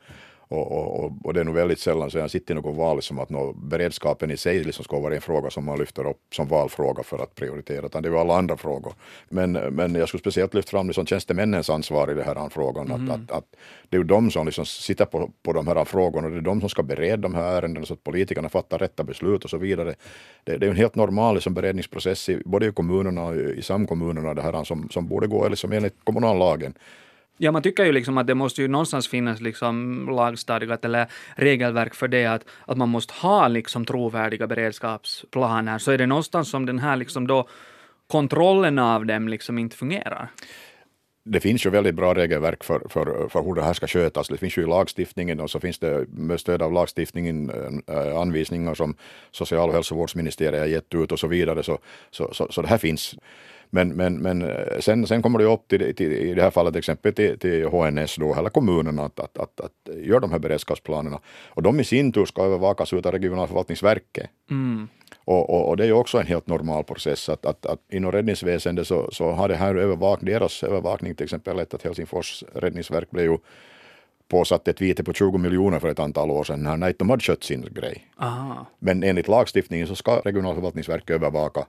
Och, 0.53 1.03
och, 1.03 1.11
och, 1.23 1.33
det 1.33 1.39
är 1.39 1.43
nog 1.43 1.55
väldigt 1.55 1.79
sällan 1.79 2.11
så 2.11 2.17
jag 2.17 2.31
sitter 2.31 2.53
i 2.53 2.55
något 2.55 2.75
val 2.75 3.01
som 3.01 3.19
att 3.19 3.29
nå, 3.29 3.53
beredskapen 3.53 4.31
i 4.31 4.37
sig 4.37 4.63
liksom 4.63 4.85
ska 4.85 4.99
vara 4.99 5.15
en 5.15 5.21
fråga 5.21 5.49
som 5.49 5.65
man 5.65 5.79
lyfter 5.79 6.07
upp 6.07 6.17
som 6.35 6.47
valfråga 6.47 7.03
för 7.03 7.23
att 7.23 7.35
prioritera, 7.35 7.85
utan 7.85 8.03
det 8.03 8.09
är 8.09 8.11
ju 8.11 8.17
alla 8.17 8.37
andra 8.37 8.57
frågor. 8.57 8.93
Men, 9.29 9.51
men 9.51 9.95
jag 9.95 10.07
skulle 10.07 10.21
speciellt 10.21 10.53
lyfta 10.53 10.69
fram 10.69 10.87
liksom 10.87 11.05
tjänstemännens 11.05 11.69
ansvar 11.69 12.11
i 12.11 12.13
den 12.13 12.25
här 12.25 12.49
frågan, 12.49 12.91
mm. 12.91 13.11
att, 13.11 13.19
att, 13.19 13.37
att, 13.37 13.45
det 13.89 13.97
är 13.97 13.99
ju 13.99 14.03
de 14.03 14.31
som 14.31 14.45
liksom 14.45 14.65
sitter 14.65 15.05
på, 15.05 15.31
på 15.43 15.53
de 15.53 15.67
här 15.67 15.85
frågorna, 15.85 16.29
det 16.29 16.37
är 16.37 16.41
de 16.41 16.59
som 16.59 16.69
ska 16.69 16.83
bereda 16.83 17.21
de 17.21 17.35
här 17.35 17.57
ärendena 17.57 17.85
så 17.85 17.93
att 17.93 18.03
politikerna 18.03 18.49
fattar 18.49 18.77
rätta 18.77 19.03
beslut 19.03 19.43
och 19.43 19.49
så 19.49 19.57
vidare. 19.57 19.93
Det, 20.43 20.57
det 20.57 20.65
är 20.65 20.69
en 20.69 20.75
helt 20.75 20.95
normal 20.95 21.35
liksom, 21.35 21.53
beredningsprocess 21.53 22.29
i, 22.29 22.41
både 22.45 22.67
i 22.67 22.71
kommunerna 22.71 23.23
och 23.23 23.35
i 23.35 23.61
samkommunerna 23.61 24.33
det 24.33 24.41
här, 24.41 24.63
som, 24.63 24.89
som 24.89 25.07
borde 25.07 25.27
gå 25.27 25.47
liksom, 25.47 25.71
enligt 25.71 25.95
kommunallagen. 26.03 26.73
Ja, 27.37 27.51
man 27.51 27.61
tycker 27.61 27.85
ju 27.85 27.91
liksom 27.91 28.17
att 28.17 28.27
det 28.27 28.35
måste 28.35 28.61
ju 28.61 28.67
någonstans 28.67 29.07
finnas 29.07 29.41
liksom 29.41 30.05
lagstadgat 30.09 30.85
eller 30.85 31.07
regelverk 31.35 31.95
för 31.95 32.07
det, 32.07 32.25
att, 32.25 32.45
att 32.65 32.77
man 32.77 32.89
måste 32.89 33.13
ha 33.13 33.47
liksom 33.47 33.85
trovärdiga 33.85 34.47
beredskapsplaner. 34.47 35.77
Så 35.77 35.91
är 35.91 35.97
det 35.97 36.05
någonstans 36.05 36.49
som 36.49 36.65
den 36.65 36.79
här 36.79 36.95
liksom 36.95 37.27
då 37.27 37.47
kontrollen 38.07 38.79
av 38.79 39.05
dem 39.05 39.27
liksom 39.27 39.57
inte 39.57 39.77
fungerar. 39.77 40.29
Det 41.25 41.39
finns 41.39 41.65
ju 41.65 41.69
väldigt 41.69 41.95
bra 41.95 42.13
regelverk 42.13 42.63
för, 42.63 42.81
för, 42.89 43.29
för 43.29 43.43
hur 43.43 43.55
det 43.55 43.63
här 43.63 43.73
ska 43.73 43.87
skötas. 43.87 44.27
Det 44.27 44.37
finns 44.37 44.57
ju 44.57 44.61
i 44.61 44.65
lagstiftningen 44.65 45.39
och 45.39 45.49
så 45.49 45.59
finns 45.59 45.79
det 45.79 46.05
med 46.09 46.39
stöd 46.39 46.61
av 46.61 46.73
lagstiftningen 46.73 47.51
äh, 47.87 48.17
anvisningar 48.17 48.73
som 48.73 48.95
social 49.31 49.69
och 49.69 49.75
hälsovårdsministeriet 49.75 50.61
har 50.61 50.67
gett 50.67 50.95
ut 50.95 51.11
och 51.11 51.19
så 51.19 51.27
vidare. 51.27 51.63
Så, 51.63 51.79
så, 52.11 52.33
så, 52.33 52.47
så 52.51 52.61
det 52.61 52.67
här 52.67 52.77
finns. 52.77 53.15
Men, 53.73 53.89
men, 53.89 54.17
men 54.17 54.41
eh, 54.41 54.79
sen, 54.79 55.07
sen 55.07 55.21
kommer 55.21 55.39
det 55.39 55.45
upp 55.45 55.67
till, 55.67 55.95
till, 55.95 56.13
i 56.13 56.33
det 56.33 56.41
här 56.41 56.51
fallet 56.51 56.75
exempel 56.75 57.13
till, 57.13 57.39
till 57.39 57.65
HNS 57.65 58.15
då, 58.15 58.35
eller 58.35 58.49
kommunerna 58.49 59.05
att, 59.05 59.19
att, 59.19 59.37
att, 59.37 59.59
att 59.59 59.95
göra 59.95 60.19
de 60.19 60.31
här 60.31 60.39
beredskapsplanerna. 60.39 61.19
Och 61.47 61.63
de 61.63 61.79
i 61.79 61.83
sin 61.83 62.11
tur 62.11 62.25
ska 62.25 62.43
övervakas 62.43 62.93
av 62.93 63.01
regionalförvaltningsverket. 63.01 64.29
Mm. 64.49 64.87
Och, 65.25 65.49
och, 65.49 65.69
och, 65.69 65.77
det 65.77 65.83
är 65.83 65.87
ju 65.87 65.93
också 65.93 66.17
en 66.17 66.27
helt 66.27 66.47
normal 66.47 66.83
process 66.83 67.29
att, 67.29 67.45
att, 67.45 67.65
att 67.65 67.79
inom 67.91 68.11
räddningsväsendet 68.11 68.87
så, 68.87 69.09
så 69.11 69.31
har 69.31 69.47
det 69.47 69.55
här 69.55 69.75
övervakning, 69.75 70.33
deras 70.33 70.63
övervakning 70.63 71.15
till 71.15 71.23
exempel 71.23 71.57
lett 71.57 71.73
att 71.73 71.83
Helsingfors 71.83 72.43
räddningsverk 72.53 73.11
blev 73.11 73.25
ju 73.25 73.37
påsatt 74.27 74.67
ett 74.67 74.81
vite 74.81 75.03
på 75.03 75.13
20 75.13 75.37
miljoner 75.37 75.79
för 75.79 75.87
ett 75.87 75.99
antal 75.99 76.31
år 76.31 76.43
sedan 76.43 76.63
när 76.63 76.93
de 76.99 77.09
hade 77.09 77.23
skött 77.23 77.43
sin 77.43 77.67
grej. 77.71 78.07
Aha. 78.17 78.65
Men 78.79 79.03
enligt 79.03 79.27
lagstiftningen 79.27 79.87
så 79.87 79.95
ska 79.95 80.19
regionalförvaltningsverket 80.19 81.09
övervaka 81.09 81.65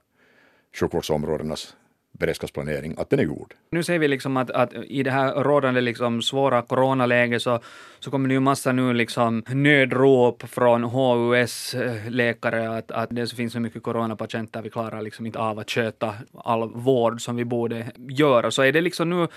sjukvårdsområdenas 0.80 1.76
beredskapsplanering, 2.18 2.94
att 2.98 3.10
den 3.10 3.18
är 3.18 3.24
gjord. 3.24 3.54
Nu 3.70 3.82
ser 3.82 3.98
vi 3.98 4.08
liksom 4.08 4.36
att, 4.36 4.50
att 4.50 4.74
i 4.74 5.02
det 5.02 5.10
här 5.10 5.34
rådande 5.34 5.80
liksom 5.80 6.22
svåra 6.22 6.62
coronaläget 6.62 7.42
så, 7.42 7.60
så 8.00 8.10
kommer 8.10 8.28
det 8.28 8.34
ju 8.34 8.40
massa 8.40 8.72
nu 8.72 8.94
liksom 8.94 9.42
nödrop 9.48 10.42
från 10.42 10.84
HUS-läkare 10.84 12.78
att, 12.78 12.90
att 12.90 13.10
det 13.10 13.34
finns 13.34 13.52
så 13.52 13.60
mycket 13.60 13.82
coronapatienter, 13.82 14.62
vi 14.62 14.70
klarar 14.70 15.02
liksom 15.02 15.26
inte 15.26 15.38
av 15.38 15.58
att 15.58 15.70
sköta 15.70 16.14
all 16.34 16.70
vård 16.74 17.20
som 17.20 17.36
vi 17.36 17.44
borde 17.44 17.86
göra. 17.96 18.50
Så 18.50 18.62
är 18.62 18.72
det 18.72 18.80
liksom 18.80 19.10
nu 19.10 19.28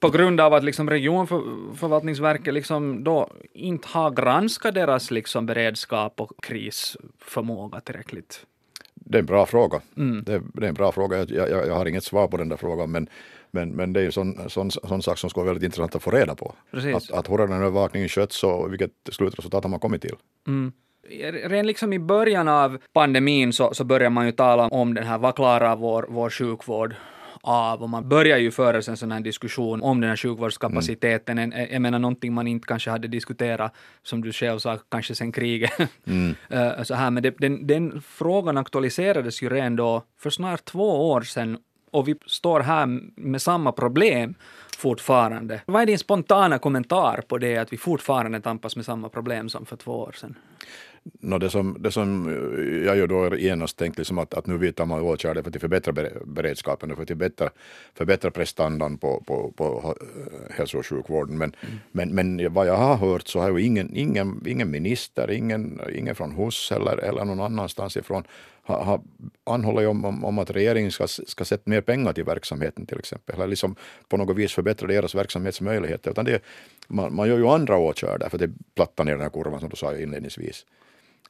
på 0.00 0.10
grund 0.10 0.40
av 0.40 0.54
att 0.54 0.64
liksom 0.64 0.90
regionförvaltningsverket 0.90 2.54
liksom 2.54 3.04
då 3.04 3.30
inte 3.52 3.88
har 3.88 4.10
granskat 4.10 4.74
deras 4.74 5.10
liksom 5.10 5.46
beredskap 5.46 6.20
och 6.20 6.32
krisförmåga 6.42 7.80
tillräckligt? 7.80 8.46
Det 9.04 9.18
är 9.18 9.20
en 9.20 9.26
bra 9.26 9.46
fråga. 9.46 9.80
Mm. 9.96 10.24
Det, 10.24 10.34
är, 10.34 10.42
det, 10.54 10.64
är, 10.66 10.68
en 10.68 10.74
bra 10.74 10.92
fråga. 10.92 11.18
Jag, 11.18 11.30
jag, 11.30 11.66
jag, 11.66 11.74
har 11.74 11.86
inget 11.86 12.04
svar 12.04 12.28
på 12.28 12.36
den 12.36 12.48
där 12.48 12.56
frågan, 12.56 12.90
men, 12.90 13.08
men, 13.50 13.70
men 13.70 13.92
det 13.92 14.00
är 14.00 14.04
en 14.04 14.12
sån, 14.12 14.50
sån, 14.50 14.70
sån 14.70 15.02
sak 15.02 15.18
som 15.18 15.30
skulle 15.30 15.44
vara 15.44 15.52
väldigt 15.52 15.66
intressant 15.66 15.94
att 15.94 16.02
få 16.02 16.10
reda 16.10 16.34
på. 16.34 16.54
Precis. 16.70 17.10
Att, 17.10 17.24
den 17.24 17.52
övervakningen 17.52 18.08
skötts 18.08 18.44
och 18.44 18.72
vilket 18.72 18.92
slutresultat 19.12 19.64
har 19.64 19.70
man 19.70 19.80
kommit 19.80 20.02
till? 20.02 20.16
Mm. 20.46 20.72
Redan 21.32 21.66
liksom 21.66 21.92
i 21.92 21.98
början 21.98 22.48
av 22.48 22.78
pandemin 22.92 23.52
så, 23.52 23.74
så 23.74 23.84
började 23.84 24.10
man 24.10 24.26
ju 24.26 24.32
tala 24.32 24.68
om 24.68 24.94
den 24.94 25.04
här, 25.04 25.18
vad 25.18 25.36
klarar 25.36 25.76
vår, 25.76 26.06
vår 26.08 26.30
sjukvård 26.30 26.94
av 27.44 27.82
och 27.82 27.90
man 27.90 28.08
börjar 28.08 28.38
ju 28.38 28.50
föra 28.50 28.76
en 28.76 28.96
sån 28.96 29.12
här 29.12 29.20
diskussion 29.20 29.82
om 29.82 30.00
den 30.00 30.10
här 30.10 30.16
sjukvårdskapaciteten. 30.16 31.38
Mm. 31.38 31.66
Jag 31.72 31.82
menar 31.82 31.98
någonting 31.98 32.32
man 32.32 32.46
inte 32.46 32.66
kanske 32.66 32.90
hade 32.90 33.08
diskuterat, 33.08 33.74
som 34.02 34.22
du 34.22 34.32
själv 34.32 34.58
sa, 34.58 34.78
kanske 34.88 35.14
sen 35.14 35.32
kriget. 35.32 35.70
Mm. 36.06 36.34
Eh, 36.50 36.82
så 36.82 36.94
här, 36.94 37.10
men 37.10 37.22
det, 37.22 37.34
den, 37.38 37.66
den 37.66 38.02
frågan 38.02 38.56
aktualiserades 38.56 39.42
ju 39.42 39.48
redan 39.48 39.76
då 39.76 40.02
för 40.18 40.30
snart 40.30 40.64
två 40.64 41.10
år 41.10 41.20
sedan 41.20 41.58
och 41.90 42.08
vi 42.08 42.14
står 42.26 42.60
här 42.60 42.86
med 43.16 43.42
samma 43.42 43.72
problem 43.72 44.34
fortfarande. 44.78 45.60
Vad 45.66 45.82
är 45.82 45.86
din 45.86 45.98
spontana 45.98 46.58
kommentar 46.58 47.22
på 47.28 47.38
det 47.38 47.56
att 47.56 47.72
vi 47.72 47.76
fortfarande 47.76 48.40
tampas 48.40 48.76
med 48.76 48.84
samma 48.84 49.08
problem 49.08 49.48
som 49.48 49.66
för 49.66 49.76
två 49.76 49.92
år 49.92 50.12
sedan? 50.12 50.34
No, 51.20 51.38
det, 51.38 51.50
som, 51.50 51.76
det 51.80 51.90
som 51.90 52.28
jag 52.86 52.96
ju 52.96 53.06
då 53.06 53.36
genast 53.36 53.76
tänkte 53.76 54.00
liksom 54.00 54.18
att, 54.18 54.34
att 54.34 54.46
nu 54.46 54.58
vidtar 54.58 54.86
man 54.86 55.00
åtgärder 55.00 55.42
för 55.42 55.50
att 55.50 55.60
förbättra 55.60 55.92
beredskapen 56.24 56.90
och 56.90 56.96
för 56.96 57.02
att 57.02 57.08
förbättra, 57.08 57.50
förbättra 57.94 58.30
prestandan 58.30 58.98
på, 58.98 59.22
på, 59.26 59.52
på 59.56 59.94
hälso 60.50 60.78
och 60.78 60.86
sjukvården. 60.86 61.38
Men, 61.38 61.52
mm. 61.60 61.78
men, 61.92 62.14
men 62.14 62.52
vad 62.52 62.66
jag 62.66 62.76
har 62.76 62.96
hört 62.96 63.28
så 63.28 63.40
har 63.40 63.58
ju 63.58 63.64
ingen, 63.64 63.96
ingen, 63.96 64.42
ingen 64.46 64.70
minister, 64.70 65.30
ingen, 65.30 65.80
ingen 65.94 66.14
från 66.14 66.32
HUS 66.32 66.72
eller, 66.72 66.96
eller 66.96 67.24
någon 67.24 67.40
annanstans 67.40 67.96
ifrån 67.96 68.24
har, 68.62 68.84
har 68.84 69.00
anhållit 69.44 69.88
om, 69.88 70.04
om, 70.04 70.24
om, 70.24 70.38
att 70.38 70.50
regeringen 70.50 70.92
ska, 70.92 71.06
ska 71.06 71.44
sätta 71.44 71.70
mer 71.70 71.80
pengar 71.80 72.12
till 72.12 72.24
verksamheten 72.24 72.86
till 72.86 72.98
exempel, 72.98 73.34
eller 73.34 73.46
liksom 73.46 73.76
på 74.08 74.16
något 74.16 74.36
vis 74.36 74.52
förbättra 74.52 74.88
deras 74.88 75.14
verksamhetsmöjligheter. 75.14 76.10
Utan 76.10 76.24
det, 76.24 76.42
man, 76.88 77.14
man 77.14 77.28
gör 77.28 77.38
ju 77.38 77.46
andra 77.46 77.76
åtgärder 77.76 78.28
för 78.28 78.44
att 78.44 78.50
platta 78.74 79.04
ner 79.04 79.12
den 79.12 79.20
här 79.20 79.30
kurvan 79.30 79.60
som 79.60 79.68
du 79.68 79.76
sa 79.76 79.96
inledningsvis. 79.96 80.66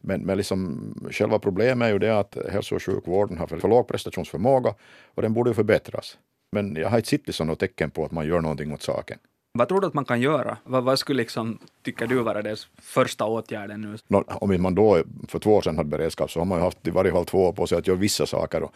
Men, 0.06 0.20
men 0.20 0.36
liksom, 0.36 0.94
själva 1.10 1.38
problemet 1.38 1.86
är 1.86 1.92
ju 1.92 1.98
det 1.98 2.18
att 2.18 2.36
hälso 2.50 2.74
och 2.74 2.82
sjukvården 2.82 3.38
har 3.38 3.46
för, 3.46 3.58
för 3.58 3.68
låg 3.68 3.88
prestationsförmåga 3.88 4.74
och 5.04 5.22
den 5.22 5.34
borde 5.34 5.50
ju 5.50 5.54
förbättras. 5.54 6.18
Men 6.52 6.76
jag 6.76 6.88
har 6.88 6.96
inte 6.96 7.08
sett 7.08 7.26
liksom 7.26 7.46
något 7.46 7.58
tecken 7.58 7.90
på 7.90 8.04
att 8.04 8.12
man 8.12 8.26
gör 8.26 8.40
någonting 8.40 8.72
åt 8.72 8.82
saken. 8.82 9.18
Vad 9.58 9.68
tror 9.68 9.80
du 9.80 9.86
att 9.86 9.94
man 9.94 10.04
kan 10.04 10.20
göra? 10.20 10.56
Vad, 10.64 10.84
vad 10.84 10.98
skulle 10.98 11.22
liksom, 11.22 11.58
tycker 11.82 12.06
du 12.06 12.22
vara 12.22 12.42
den 12.42 12.56
första 12.82 13.24
åtgärden 13.24 13.80
nu? 13.80 13.96
No, 14.08 14.24
om 14.26 14.62
man 14.62 14.74
då 14.74 15.02
för 15.28 15.38
två 15.38 15.54
år 15.54 15.62
sedan 15.62 15.76
hade 15.76 15.88
beredskap 15.88 16.30
så 16.30 16.40
har 16.40 16.44
man 16.44 16.58
ju 16.58 16.64
haft 16.64 16.86
i 16.86 16.90
varje 16.90 17.12
fall 17.12 17.24
två 17.24 17.46
år 17.48 17.52
på 17.52 17.66
sig 17.66 17.78
att 17.78 17.86
göra 17.86 17.98
vissa 17.98 18.26
saker. 18.26 18.62
Och, 18.62 18.74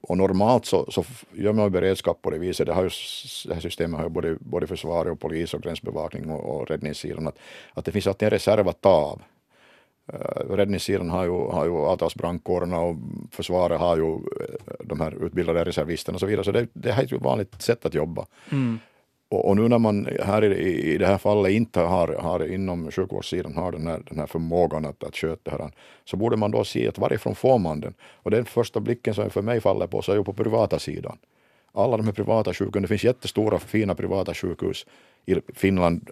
och 0.00 0.16
normalt 0.18 0.66
så, 0.66 0.90
så 0.90 1.04
gör 1.32 1.52
man 1.52 1.72
beredskap 1.72 2.22
på 2.22 2.30
det 2.30 2.38
viset. 2.38 2.66
Det, 2.66 2.72
har 2.72 2.82
ju, 2.82 2.90
det 3.46 3.54
här 3.54 3.60
systemet 3.60 3.98
har 3.98 4.04
ju 4.04 4.10
både, 4.10 4.36
både 4.40 4.66
försvar 4.66 5.06
och 5.06 5.20
polis 5.20 5.54
och 5.54 5.62
gränsbevakning 5.62 6.30
och, 6.30 6.60
och 6.60 6.68
räddningssidan. 6.68 7.26
Att, 7.26 7.38
att 7.74 7.84
det 7.84 7.92
finns 7.92 8.06
alltid 8.06 8.26
en 8.26 8.30
reserv 8.30 8.68
att 8.68 8.80
ta 8.80 8.90
av. 8.90 9.22
Uh, 10.14 10.56
räddningssidan 10.56 11.10
har 11.10 11.24
ju, 11.24 11.30
har 11.30 11.64
ju 11.64 11.72
avtalsbrandkårerna 11.72 12.80
och 12.80 12.96
försvaret 13.30 13.80
har 13.80 13.96
ju 13.96 14.12
eh, 14.12 14.74
de 14.84 15.00
här 15.00 15.24
utbildade 15.24 15.64
reservisterna 15.64 16.16
och 16.16 16.20
så 16.20 16.26
vidare. 16.26 16.44
Så 16.44 16.52
det, 16.52 16.66
det 16.72 16.90
är 16.90 17.02
ett 17.02 17.12
vanligt 17.12 17.62
sätt 17.62 17.86
att 17.86 17.94
jobba. 17.94 18.26
Mm. 18.50 18.78
Och, 19.30 19.48
och, 19.48 19.56
nu 19.56 19.68
när 19.68 19.78
man 19.78 20.08
här 20.22 20.44
i, 20.44 20.94
i 20.94 20.98
det 20.98 21.06
här 21.06 21.18
fallet 21.18 21.52
inte 21.52 21.80
har, 21.80 22.08
har 22.08 22.52
inom 22.52 22.90
sjukvårdssidan 22.90 23.54
har 23.56 23.72
den 23.72 23.86
här, 23.86 24.02
den 24.06 24.18
här 24.18 24.26
förmågan 24.26 24.86
att, 24.86 25.04
att 25.04 25.16
sköta 25.16 25.56
det 25.56 25.62
här, 25.62 25.72
så 26.04 26.16
borde 26.16 26.36
man 26.36 26.50
då 26.50 26.64
se 26.64 26.88
att 26.88 26.98
varifrån 26.98 27.34
får 27.34 27.58
man 27.58 27.80
den? 27.80 27.94
Och 28.00 28.30
den 28.30 28.44
första 28.44 28.80
blicken 28.80 29.14
som 29.14 29.30
för 29.30 29.42
mig 29.42 29.60
faller 29.60 29.86
på 29.86 30.02
så 30.02 30.12
är 30.12 30.16
ju 30.16 30.24
på 30.24 30.32
privata 30.32 30.78
sidan. 30.78 31.18
Alla 31.72 31.96
de 31.96 32.06
här 32.06 32.12
privata 32.12 32.54
sjukhusen, 32.54 32.82
det 32.82 32.88
finns 32.88 33.04
jättestora 33.04 33.58
fina 33.58 33.94
privata 33.94 34.34
sjukhus 34.34 34.86
i 35.26 35.34
Finland 35.54 36.10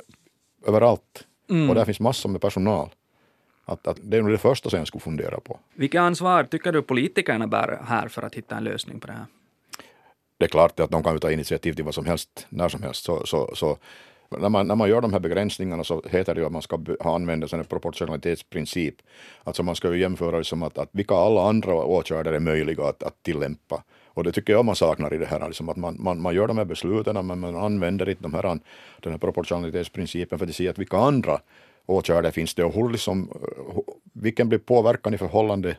överallt. 0.66 1.26
Mm. 1.50 1.68
Och 1.68 1.74
där 1.74 1.84
finns 1.84 2.00
massor 2.00 2.28
med 2.28 2.40
personal. 2.40 2.90
Att, 3.68 3.86
att 3.86 3.98
det 4.02 4.16
är 4.16 4.22
nog 4.22 4.30
det 4.30 4.38
första 4.38 4.70
som 4.70 4.78
jag 4.78 4.88
skulle 4.88 5.02
fundera 5.02 5.40
på. 5.40 5.58
Vilket 5.74 6.00
ansvar 6.00 6.44
tycker 6.44 6.72
du 6.72 6.82
politikerna 6.82 7.46
bär 7.46 7.80
här 7.84 8.08
för 8.08 8.22
att 8.22 8.34
hitta 8.34 8.56
en 8.56 8.64
lösning 8.64 9.00
på 9.00 9.06
det 9.06 9.12
här? 9.12 9.26
det 10.38 10.44
är 10.44 10.48
klart 10.48 10.80
att 10.80 10.90
de 10.90 11.02
kan 11.02 11.18
ta 11.18 11.30
initiativ 11.30 11.72
till 11.72 11.84
vad 11.84 11.94
som 11.94 12.06
helst, 12.06 12.46
när 12.48 12.68
som 12.68 12.82
helst. 12.82 13.04
Så, 13.04 13.26
så, 13.26 13.50
så 13.54 13.78
när, 14.28 14.48
man, 14.48 14.66
när 14.66 14.74
man 14.74 14.88
gör 14.88 15.00
de 15.00 15.12
här 15.12 15.20
begränsningarna 15.20 15.84
så 15.84 16.02
heter 16.10 16.34
det 16.34 16.40
ju 16.40 16.46
att 16.46 16.52
man 16.52 16.62
ska 16.62 16.78
använda 17.00 17.46
en 17.52 17.64
proportionalitetsprincip. 17.64 18.94
Alltså 19.44 19.62
man 19.62 19.76
ska 19.76 19.92
ju 19.92 20.00
jämföra 20.00 20.38
det 20.38 20.44
som 20.44 20.62
att, 20.62 20.78
att 20.78 20.88
vilka 20.92 21.14
alla 21.14 21.48
andra 21.48 21.74
åtgärder 21.74 22.32
är 22.32 22.40
möjliga 22.40 22.84
att, 22.84 23.02
att 23.02 23.22
tillämpa. 23.22 23.82
Och 24.06 24.24
det 24.24 24.32
tycker 24.32 24.52
jag 24.52 24.64
man 24.64 24.76
saknar 24.76 25.14
i 25.14 25.18
det 25.18 25.26
här, 25.26 25.46
liksom 25.46 25.68
att 25.68 25.76
man, 25.76 25.96
man, 25.98 26.20
man 26.20 26.34
gör 26.34 26.46
de 26.46 26.58
här 26.58 26.64
besluten 26.64 27.26
men 27.26 27.38
man 27.38 27.56
använder 27.56 28.08
inte 28.08 28.22
de 28.22 28.34
här, 28.34 28.58
den 29.00 29.12
här 29.12 29.18
proportionalitetsprincipen 29.18 30.38
för 30.38 30.46
att 30.46 30.54
se 30.54 30.68
att 30.68 30.78
vilka 30.78 30.96
andra 30.96 31.40
åtgärder 31.86 32.30
finns 32.30 32.54
det 32.54 32.64
och 32.64 32.74
hur 32.74 32.88
liksom, 32.88 33.30
vilken 34.12 34.48
blir 34.48 34.58
påverkan 34.58 35.14
i 35.14 35.18
förhållande 35.18 35.76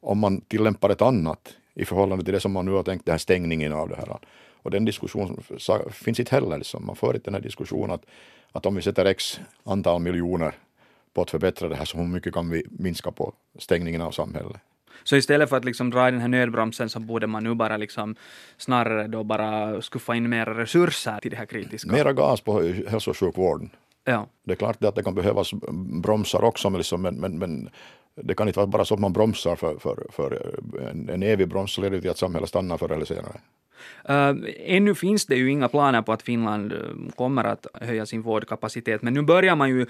om 0.00 0.18
man 0.18 0.40
tillämpar 0.40 0.90
ett 0.90 1.02
annat 1.02 1.54
i 1.74 1.84
förhållande 1.84 2.24
till 2.24 2.34
det 2.34 2.40
som 2.40 2.52
man 2.52 2.64
nu 2.64 2.72
har 2.72 2.82
tänkt, 2.82 3.06
den 3.06 3.12
här 3.12 3.18
stängningen 3.18 3.72
av 3.72 3.88
det 3.88 3.96
här. 3.96 4.18
Och 4.62 4.70
den 4.70 4.84
diskussionen 4.84 5.42
finns 5.90 6.20
inte 6.20 6.34
heller. 6.34 6.58
Liksom. 6.58 6.86
Man 6.86 6.96
för 6.96 7.14
inte 7.14 7.24
den 7.24 7.34
här 7.34 7.40
diskussionen 7.40 7.90
att, 7.90 8.06
att 8.52 8.66
om 8.66 8.74
vi 8.74 8.82
sätter 8.82 9.04
x 9.04 9.40
antal 9.64 10.00
miljoner 10.00 10.54
på 11.14 11.22
att 11.22 11.30
förbättra 11.30 11.68
det 11.68 11.76
här, 11.76 11.84
så 11.84 11.98
hur 11.98 12.06
mycket 12.06 12.34
kan 12.34 12.50
vi 12.50 12.64
minska 12.70 13.10
på 13.10 13.32
stängningen 13.58 14.00
av 14.00 14.10
samhället? 14.10 14.56
Så 15.04 15.16
istället 15.16 15.48
för 15.48 15.56
att 15.56 15.64
liksom 15.64 15.90
dra 15.90 16.08
i 16.08 16.10
den 16.10 16.20
här 16.20 16.28
nödbromsen 16.28 16.88
så 16.88 17.00
borde 17.00 17.26
man 17.26 17.44
nu 17.44 17.54
bara 17.54 17.76
liksom 17.76 18.16
snarare 18.56 19.06
då 19.06 19.24
bara 19.24 19.82
skuffa 19.82 20.14
in 20.14 20.28
mer 20.28 20.46
resurser 20.46 21.18
till 21.18 21.30
det 21.30 21.36
här 21.36 21.46
kritiska. 21.46 21.92
Mera 21.92 22.12
gas 22.12 22.40
på 22.40 22.62
hälso 22.88 23.10
och 23.10 23.16
sjukvården. 23.16 23.70
Ja. 24.08 24.26
Det 24.44 24.52
är 24.52 24.56
klart 24.56 24.84
att 24.84 24.94
det 24.94 25.02
kan 25.02 25.14
behövas 25.14 25.50
bromsar 26.02 26.44
också, 26.44 26.70
men, 26.70 26.78
liksom, 26.78 27.02
men, 27.02 27.14
men, 27.14 27.38
men 27.38 27.70
det 28.14 28.34
kan 28.34 28.48
inte 28.48 28.58
vara 28.58 28.66
bara 28.66 28.84
så 28.84 28.94
att 28.94 29.00
man 29.00 29.12
bromsar 29.12 29.56
för, 29.56 29.78
för, 29.78 30.06
för 30.10 30.58
en, 30.90 31.08
en 31.08 31.22
evig 31.22 31.48
broms 31.48 31.78
leder 31.78 32.00
till 32.00 32.10
att 32.10 32.18
samhället 32.18 32.48
stannar 32.48 32.78
förr 32.78 32.92
eller 32.92 33.04
senare. 33.04 33.40
Uh, 34.10 34.34
ännu 34.58 34.94
finns 34.94 35.26
det 35.26 35.36
ju 35.36 35.50
inga 35.50 35.68
planer 35.68 36.02
på 36.02 36.12
att 36.12 36.22
Finland 36.22 36.72
eh, 36.72 36.78
kommer 37.16 37.44
att 37.44 37.66
höja 37.74 38.06
sin 38.06 38.22
vårdkapacitet, 38.22 39.02
men 39.02 39.14
nu 39.14 39.22
börjar 39.22 39.56
man 39.56 39.68
ju 39.68 39.80
eh, 39.82 39.86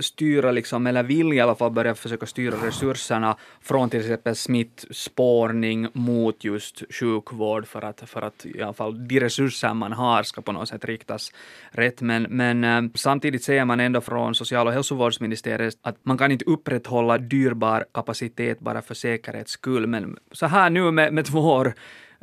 styra, 0.00 0.52
liksom, 0.52 0.86
eller 0.86 1.02
vill 1.02 1.32
i 1.32 1.40
alla 1.40 1.54
fall 1.54 1.70
börja 1.70 1.94
försöka 1.94 2.26
styra 2.26 2.56
resurserna 2.66 3.36
från 3.60 3.90
till 3.90 4.00
exempel 4.00 4.36
smittspårning 4.36 5.88
mot 5.92 6.44
just 6.44 6.82
sjukvård 6.90 7.66
för 7.66 7.82
att, 7.84 8.02
för 8.06 8.22
att 8.22 8.46
i 8.46 8.62
alla 8.62 8.72
fall 8.72 9.08
de 9.08 9.20
resurser 9.20 9.74
man 9.74 9.92
har 9.92 10.22
ska 10.22 10.42
på 10.42 10.52
något 10.52 10.68
sätt 10.68 10.84
riktas 10.84 11.32
rätt. 11.70 12.00
Men, 12.00 12.22
men 12.22 12.64
uh, 12.64 12.90
samtidigt 12.94 13.44
säger 13.44 13.64
man 13.64 13.80
ändå 13.80 14.00
från 14.00 14.34
social 14.34 14.66
och 14.66 14.72
hälsovårdsministeriet 14.72 15.74
att 15.82 15.96
man 16.02 16.18
kan 16.18 16.32
inte 16.32 16.44
upprätthålla 16.44 17.18
dyrbar 17.18 17.84
kapacitet 17.94 18.60
bara 18.60 18.82
för 18.82 18.94
säkerhets 18.94 19.52
skull. 19.52 19.86
Men 19.86 20.16
så 20.32 20.46
här 20.46 20.70
nu 20.70 20.90
med, 20.90 21.12
med 21.12 21.24
två 21.24 21.40
år 21.40 21.74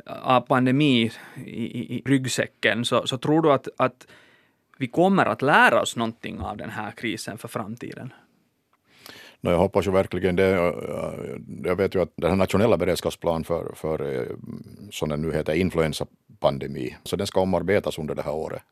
av 0.06 0.40
pandemi 0.40 1.12
i, 1.46 1.96
i, 1.96 2.02
ryggsäcken, 2.06 2.84
så, 2.84 3.06
så 3.06 3.18
tror 3.18 3.42
du 3.42 3.52
att, 3.52 3.68
att 3.76 4.06
vi 4.78 4.86
kommer 4.86 5.26
att 5.26 5.42
lära 5.42 5.82
oss 5.82 5.96
någonting 5.96 6.40
av 6.40 6.56
den 6.56 6.70
här 6.70 6.90
krisen 6.90 7.38
för 7.38 7.48
framtiden? 7.48 8.12
No, 9.40 9.50
jag 9.50 9.58
hoppas 9.58 9.86
ju 9.86 9.90
verkligen 9.90 10.36
det. 10.36 10.74
Jag 11.64 11.76
vet 11.76 11.94
ju 11.94 12.02
att 12.02 12.12
den 12.16 12.30
här 12.30 12.36
nationella 12.36 12.76
beredskapsplanen 12.76 13.44
för, 13.44 13.72
för 13.74 14.14
eh, 14.14 14.36
som 14.90 15.08
den 15.08 15.22
nu 15.22 15.32
heter, 15.32 15.54
influensapandemi, 15.54 16.96
så 17.04 17.16
den 17.16 17.26
ska 17.26 17.40
omarbetas 17.40 17.98
under 17.98 18.14
det 18.14 18.22
här 18.22 18.34
året. 18.34 18.62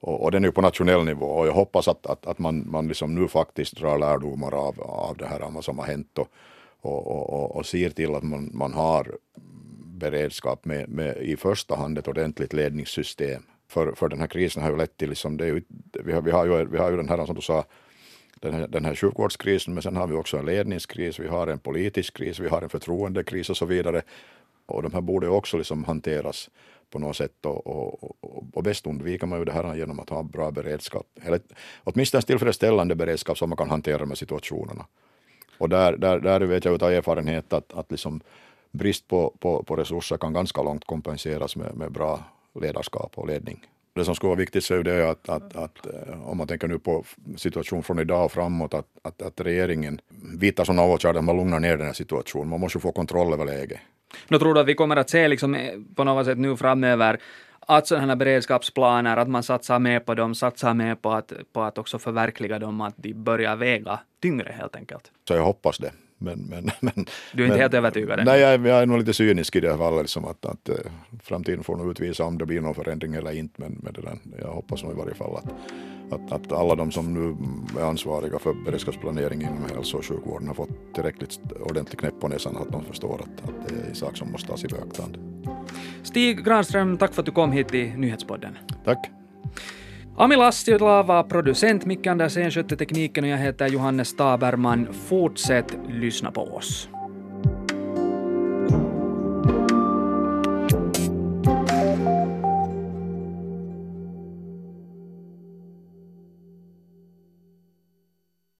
Och, 0.00 0.22
och 0.22 0.30
den 0.30 0.44
är 0.44 0.48
ju 0.48 0.52
på 0.52 0.60
nationell 0.60 1.04
nivå 1.04 1.26
och 1.26 1.46
jag 1.46 1.52
hoppas 1.52 1.88
att, 1.88 2.06
att, 2.06 2.26
att 2.26 2.38
man, 2.38 2.70
man 2.70 2.88
liksom 2.88 3.14
nu 3.14 3.28
faktiskt 3.28 3.76
drar 3.76 3.98
lärdomar 3.98 4.54
av, 4.54 4.80
av 4.80 5.16
det 5.16 5.26
här 5.26 5.50
vad 5.50 5.64
som 5.64 5.78
har 5.78 5.86
hänt 5.86 6.18
och, 6.18 6.28
och, 6.80 7.32
och, 7.32 7.56
och 7.56 7.66
ser 7.66 7.90
till 7.90 8.14
att 8.14 8.22
man, 8.22 8.50
man 8.54 8.72
har 8.72 9.16
beredskap 10.02 10.64
med, 10.64 10.88
med 10.88 11.16
i 11.16 11.36
första 11.36 11.76
hand 11.76 11.98
ett 11.98 12.08
ordentligt 12.08 12.52
ledningssystem. 12.52 13.42
För, 13.68 13.92
för 13.92 14.08
den 14.08 14.20
här 14.20 14.26
krisen 14.26 14.62
har 14.62 14.70
ju 14.70 14.76
lett 14.76 14.96
till, 14.96 15.08
liksom, 15.08 15.36
det 15.36 15.46
ju, 15.46 15.62
vi, 16.04 16.12
har, 16.12 16.22
vi, 16.22 16.30
har 16.30 16.46
ju, 16.46 16.64
vi 16.64 16.78
har 16.78 16.90
ju 16.90 16.96
den 16.96 17.08
här 17.08 17.26
som 17.26 17.34
du 17.34 17.42
sa, 17.42 17.64
den 18.40 18.54
här, 18.54 18.68
den 18.68 18.84
här 18.84 18.94
sjukvårdskrisen, 18.94 19.74
men 19.74 19.82
sen 19.82 19.96
har 19.96 20.06
vi 20.06 20.14
också 20.14 20.36
en 20.36 20.46
ledningskris, 20.46 21.20
vi 21.20 21.28
har 21.28 21.46
en 21.46 21.58
politisk 21.58 22.16
kris, 22.16 22.40
vi 22.40 22.48
har 22.48 22.62
en 22.62 22.68
förtroendekris 22.68 23.50
och 23.50 23.56
så 23.56 23.66
vidare. 23.66 24.02
Och 24.66 24.82
de 24.82 24.92
här 24.92 25.00
borde 25.00 25.28
också 25.28 25.56
liksom 25.56 25.84
hanteras 25.84 26.50
på 26.90 26.98
något 26.98 27.16
sätt 27.16 27.46
och, 27.46 27.66
och, 27.66 28.04
och, 28.20 28.44
och 28.52 28.62
bäst 28.62 28.86
undviker 28.86 29.26
man 29.26 29.38
ju 29.38 29.44
det 29.44 29.52
här 29.52 29.74
genom 29.74 30.00
att 30.00 30.10
ha 30.10 30.22
bra 30.22 30.50
beredskap, 30.50 31.06
eller 31.22 31.40
åtminstone 31.84 32.18
en 32.18 32.26
tillfredsställande 32.26 32.94
beredskap 32.94 33.38
som 33.38 33.48
man 33.48 33.56
kan 33.56 33.70
hantera 33.70 33.98
de 33.98 34.08
här 34.08 34.16
situationerna. 34.16 34.86
Och 35.58 35.68
där, 35.68 35.96
där, 35.96 36.20
där 36.20 36.40
vet 36.40 36.64
jag 36.64 36.82
av 36.82 36.92
erfarenhet 36.92 37.52
att, 37.52 37.72
att 37.72 37.90
liksom 37.90 38.20
brist 38.72 39.08
på, 39.08 39.34
på, 39.38 39.62
på 39.62 39.76
resurser 39.76 40.16
kan 40.16 40.32
ganska 40.32 40.62
långt 40.62 40.84
kompenseras 40.84 41.56
med, 41.56 41.76
med 41.76 41.92
bra 41.92 42.24
ledarskap 42.60 43.12
och 43.14 43.26
ledning. 43.26 43.66
Det 43.94 44.04
som 44.04 44.14
skulle 44.14 44.28
vara 44.28 44.38
viktigt 44.38 44.64
så 44.64 44.74
är 44.74 44.82
det 44.82 45.10
att, 45.10 45.28
att, 45.28 45.56
att, 45.56 45.86
eh, 45.86 46.28
om 46.28 46.38
man 46.38 46.46
tänker 46.46 46.68
nu 46.68 46.78
på 46.78 47.04
situation 47.36 47.82
från 47.82 47.98
idag 47.98 48.24
och 48.24 48.32
framåt, 48.32 48.74
att, 48.74 48.86
att, 49.02 49.22
att 49.22 49.40
regeringen 49.40 50.00
vidtar 50.38 50.64
sådana 50.64 50.84
åtgärder 50.84 51.18
att 51.18 51.24
man 51.24 51.36
lugnar 51.36 51.60
ner 51.60 51.76
den 51.76 51.86
här 51.86 51.92
situationen. 51.92 52.48
Man 52.48 52.60
måste 52.60 52.80
få 52.80 52.92
kontroll 52.92 53.32
över 53.32 53.44
läget. 53.44 53.80
Nu 54.28 54.38
tror 54.38 54.54
du 54.54 54.60
att 54.60 54.66
vi 54.66 54.74
kommer 54.74 54.96
att 54.96 55.10
se 55.10 55.28
liksom 55.28 55.54
eh, 55.54 55.72
på 55.94 56.04
något 56.04 56.26
sätt 56.26 56.38
nu 56.38 56.56
framöver 56.56 57.20
att 57.66 57.86
sådana 57.86 58.06
här 58.06 58.16
beredskapsplaner, 58.16 59.16
att 59.16 59.28
man 59.28 59.42
satsar 59.42 59.78
mer 59.78 60.00
på 60.00 60.14
dem, 60.14 60.34
satsar 60.34 60.74
mer 60.74 60.94
på 60.94 61.12
att, 61.12 61.32
på 61.52 61.62
att 61.62 61.78
också 61.78 61.98
förverkliga 61.98 62.58
dem, 62.58 62.80
att 62.80 62.94
de 62.96 63.14
börjar 63.14 63.56
väga 63.56 64.00
tyngre 64.22 64.54
helt 64.58 64.76
enkelt? 64.76 65.12
Så 65.28 65.34
jag 65.34 65.44
hoppas 65.44 65.78
det. 65.78 65.92
Men, 66.22 66.38
men, 66.40 66.70
men, 66.80 67.06
du 67.32 67.42
är 67.42 67.46
inte 67.46 67.48
men, 67.48 67.58
helt 67.58 67.74
övertygad? 67.74 68.24
Nej, 68.24 68.40
jag, 68.40 68.66
jag, 68.66 68.82
är 68.82 68.86
nog 68.86 68.98
lite 68.98 69.14
cynisk 69.14 69.56
i 69.56 69.60
det 69.60 69.70
här 69.70 69.78
fallet. 69.78 70.02
Liksom 70.02 70.24
att, 70.24 70.46
att, 70.46 70.68
uh, 70.68 70.76
framtiden 71.22 71.64
får 71.64 71.76
nog 71.76 71.90
utvisa 71.90 72.24
om 72.24 72.38
det 72.38 72.46
blir 72.46 72.60
någon 72.60 72.74
förändring 72.74 73.14
eller 73.14 73.32
inte. 73.32 73.60
Men, 73.60 73.80
men 73.82 73.92
det 73.92 74.00
där, 74.00 74.18
jag 74.40 74.52
hoppas 74.52 74.82
nog 74.82 74.92
i 74.92 74.96
varje 74.96 75.14
fall 75.14 75.36
att, 75.36 75.52
att, 76.12 76.32
att 76.32 76.52
alla 76.52 76.74
de 76.74 76.92
som 76.92 77.14
nu 77.14 77.36
är 77.80 77.84
ansvariga 77.84 78.38
för 78.38 78.54
beredskapsplanering 78.64 79.42
inom 79.42 79.64
hälso 79.74 79.98
och 79.98 80.04
sjukvården 80.04 80.48
har 80.48 80.54
fått 80.54 80.94
tillräckligt 80.94 81.40
ordentlig 81.60 81.98
knäpp 81.98 82.20
på 82.20 82.28
näsan 82.28 82.56
att 82.56 82.72
de 82.72 82.84
förstår 82.84 83.20
att, 83.20 83.48
att 83.48 83.68
det 83.68 83.74
är 83.74 83.88
en 83.88 83.94
sak 83.94 84.16
som 84.16 84.32
måste 84.32 84.48
tas 84.48 84.64
i 84.64 84.68
beaktande. 84.68 85.18
Stig 86.02 86.44
Granström, 86.44 86.98
tack 86.98 87.14
för 87.14 87.22
att 87.22 87.26
du 87.26 87.32
kom 87.32 87.52
hit 87.52 87.68
till 87.68 87.92
Nyhetspodden. 87.96 88.58
Tack. 88.84 89.21
Ami 90.16 90.36
Lassila 90.36 91.02
var 91.02 91.22
producent, 91.22 91.84
Micke 91.84 92.10
Andersén 92.10 92.50
skötte 92.50 92.76
tekniken 92.76 93.24
och 93.24 93.30
jag 93.30 93.38
heter 93.38 93.66
Johannes 93.68 94.16
Taberman. 94.16 94.88
Fortsätt 94.92 95.78
lyssna 95.88 96.30
på 96.30 96.42
oss. 96.42 96.88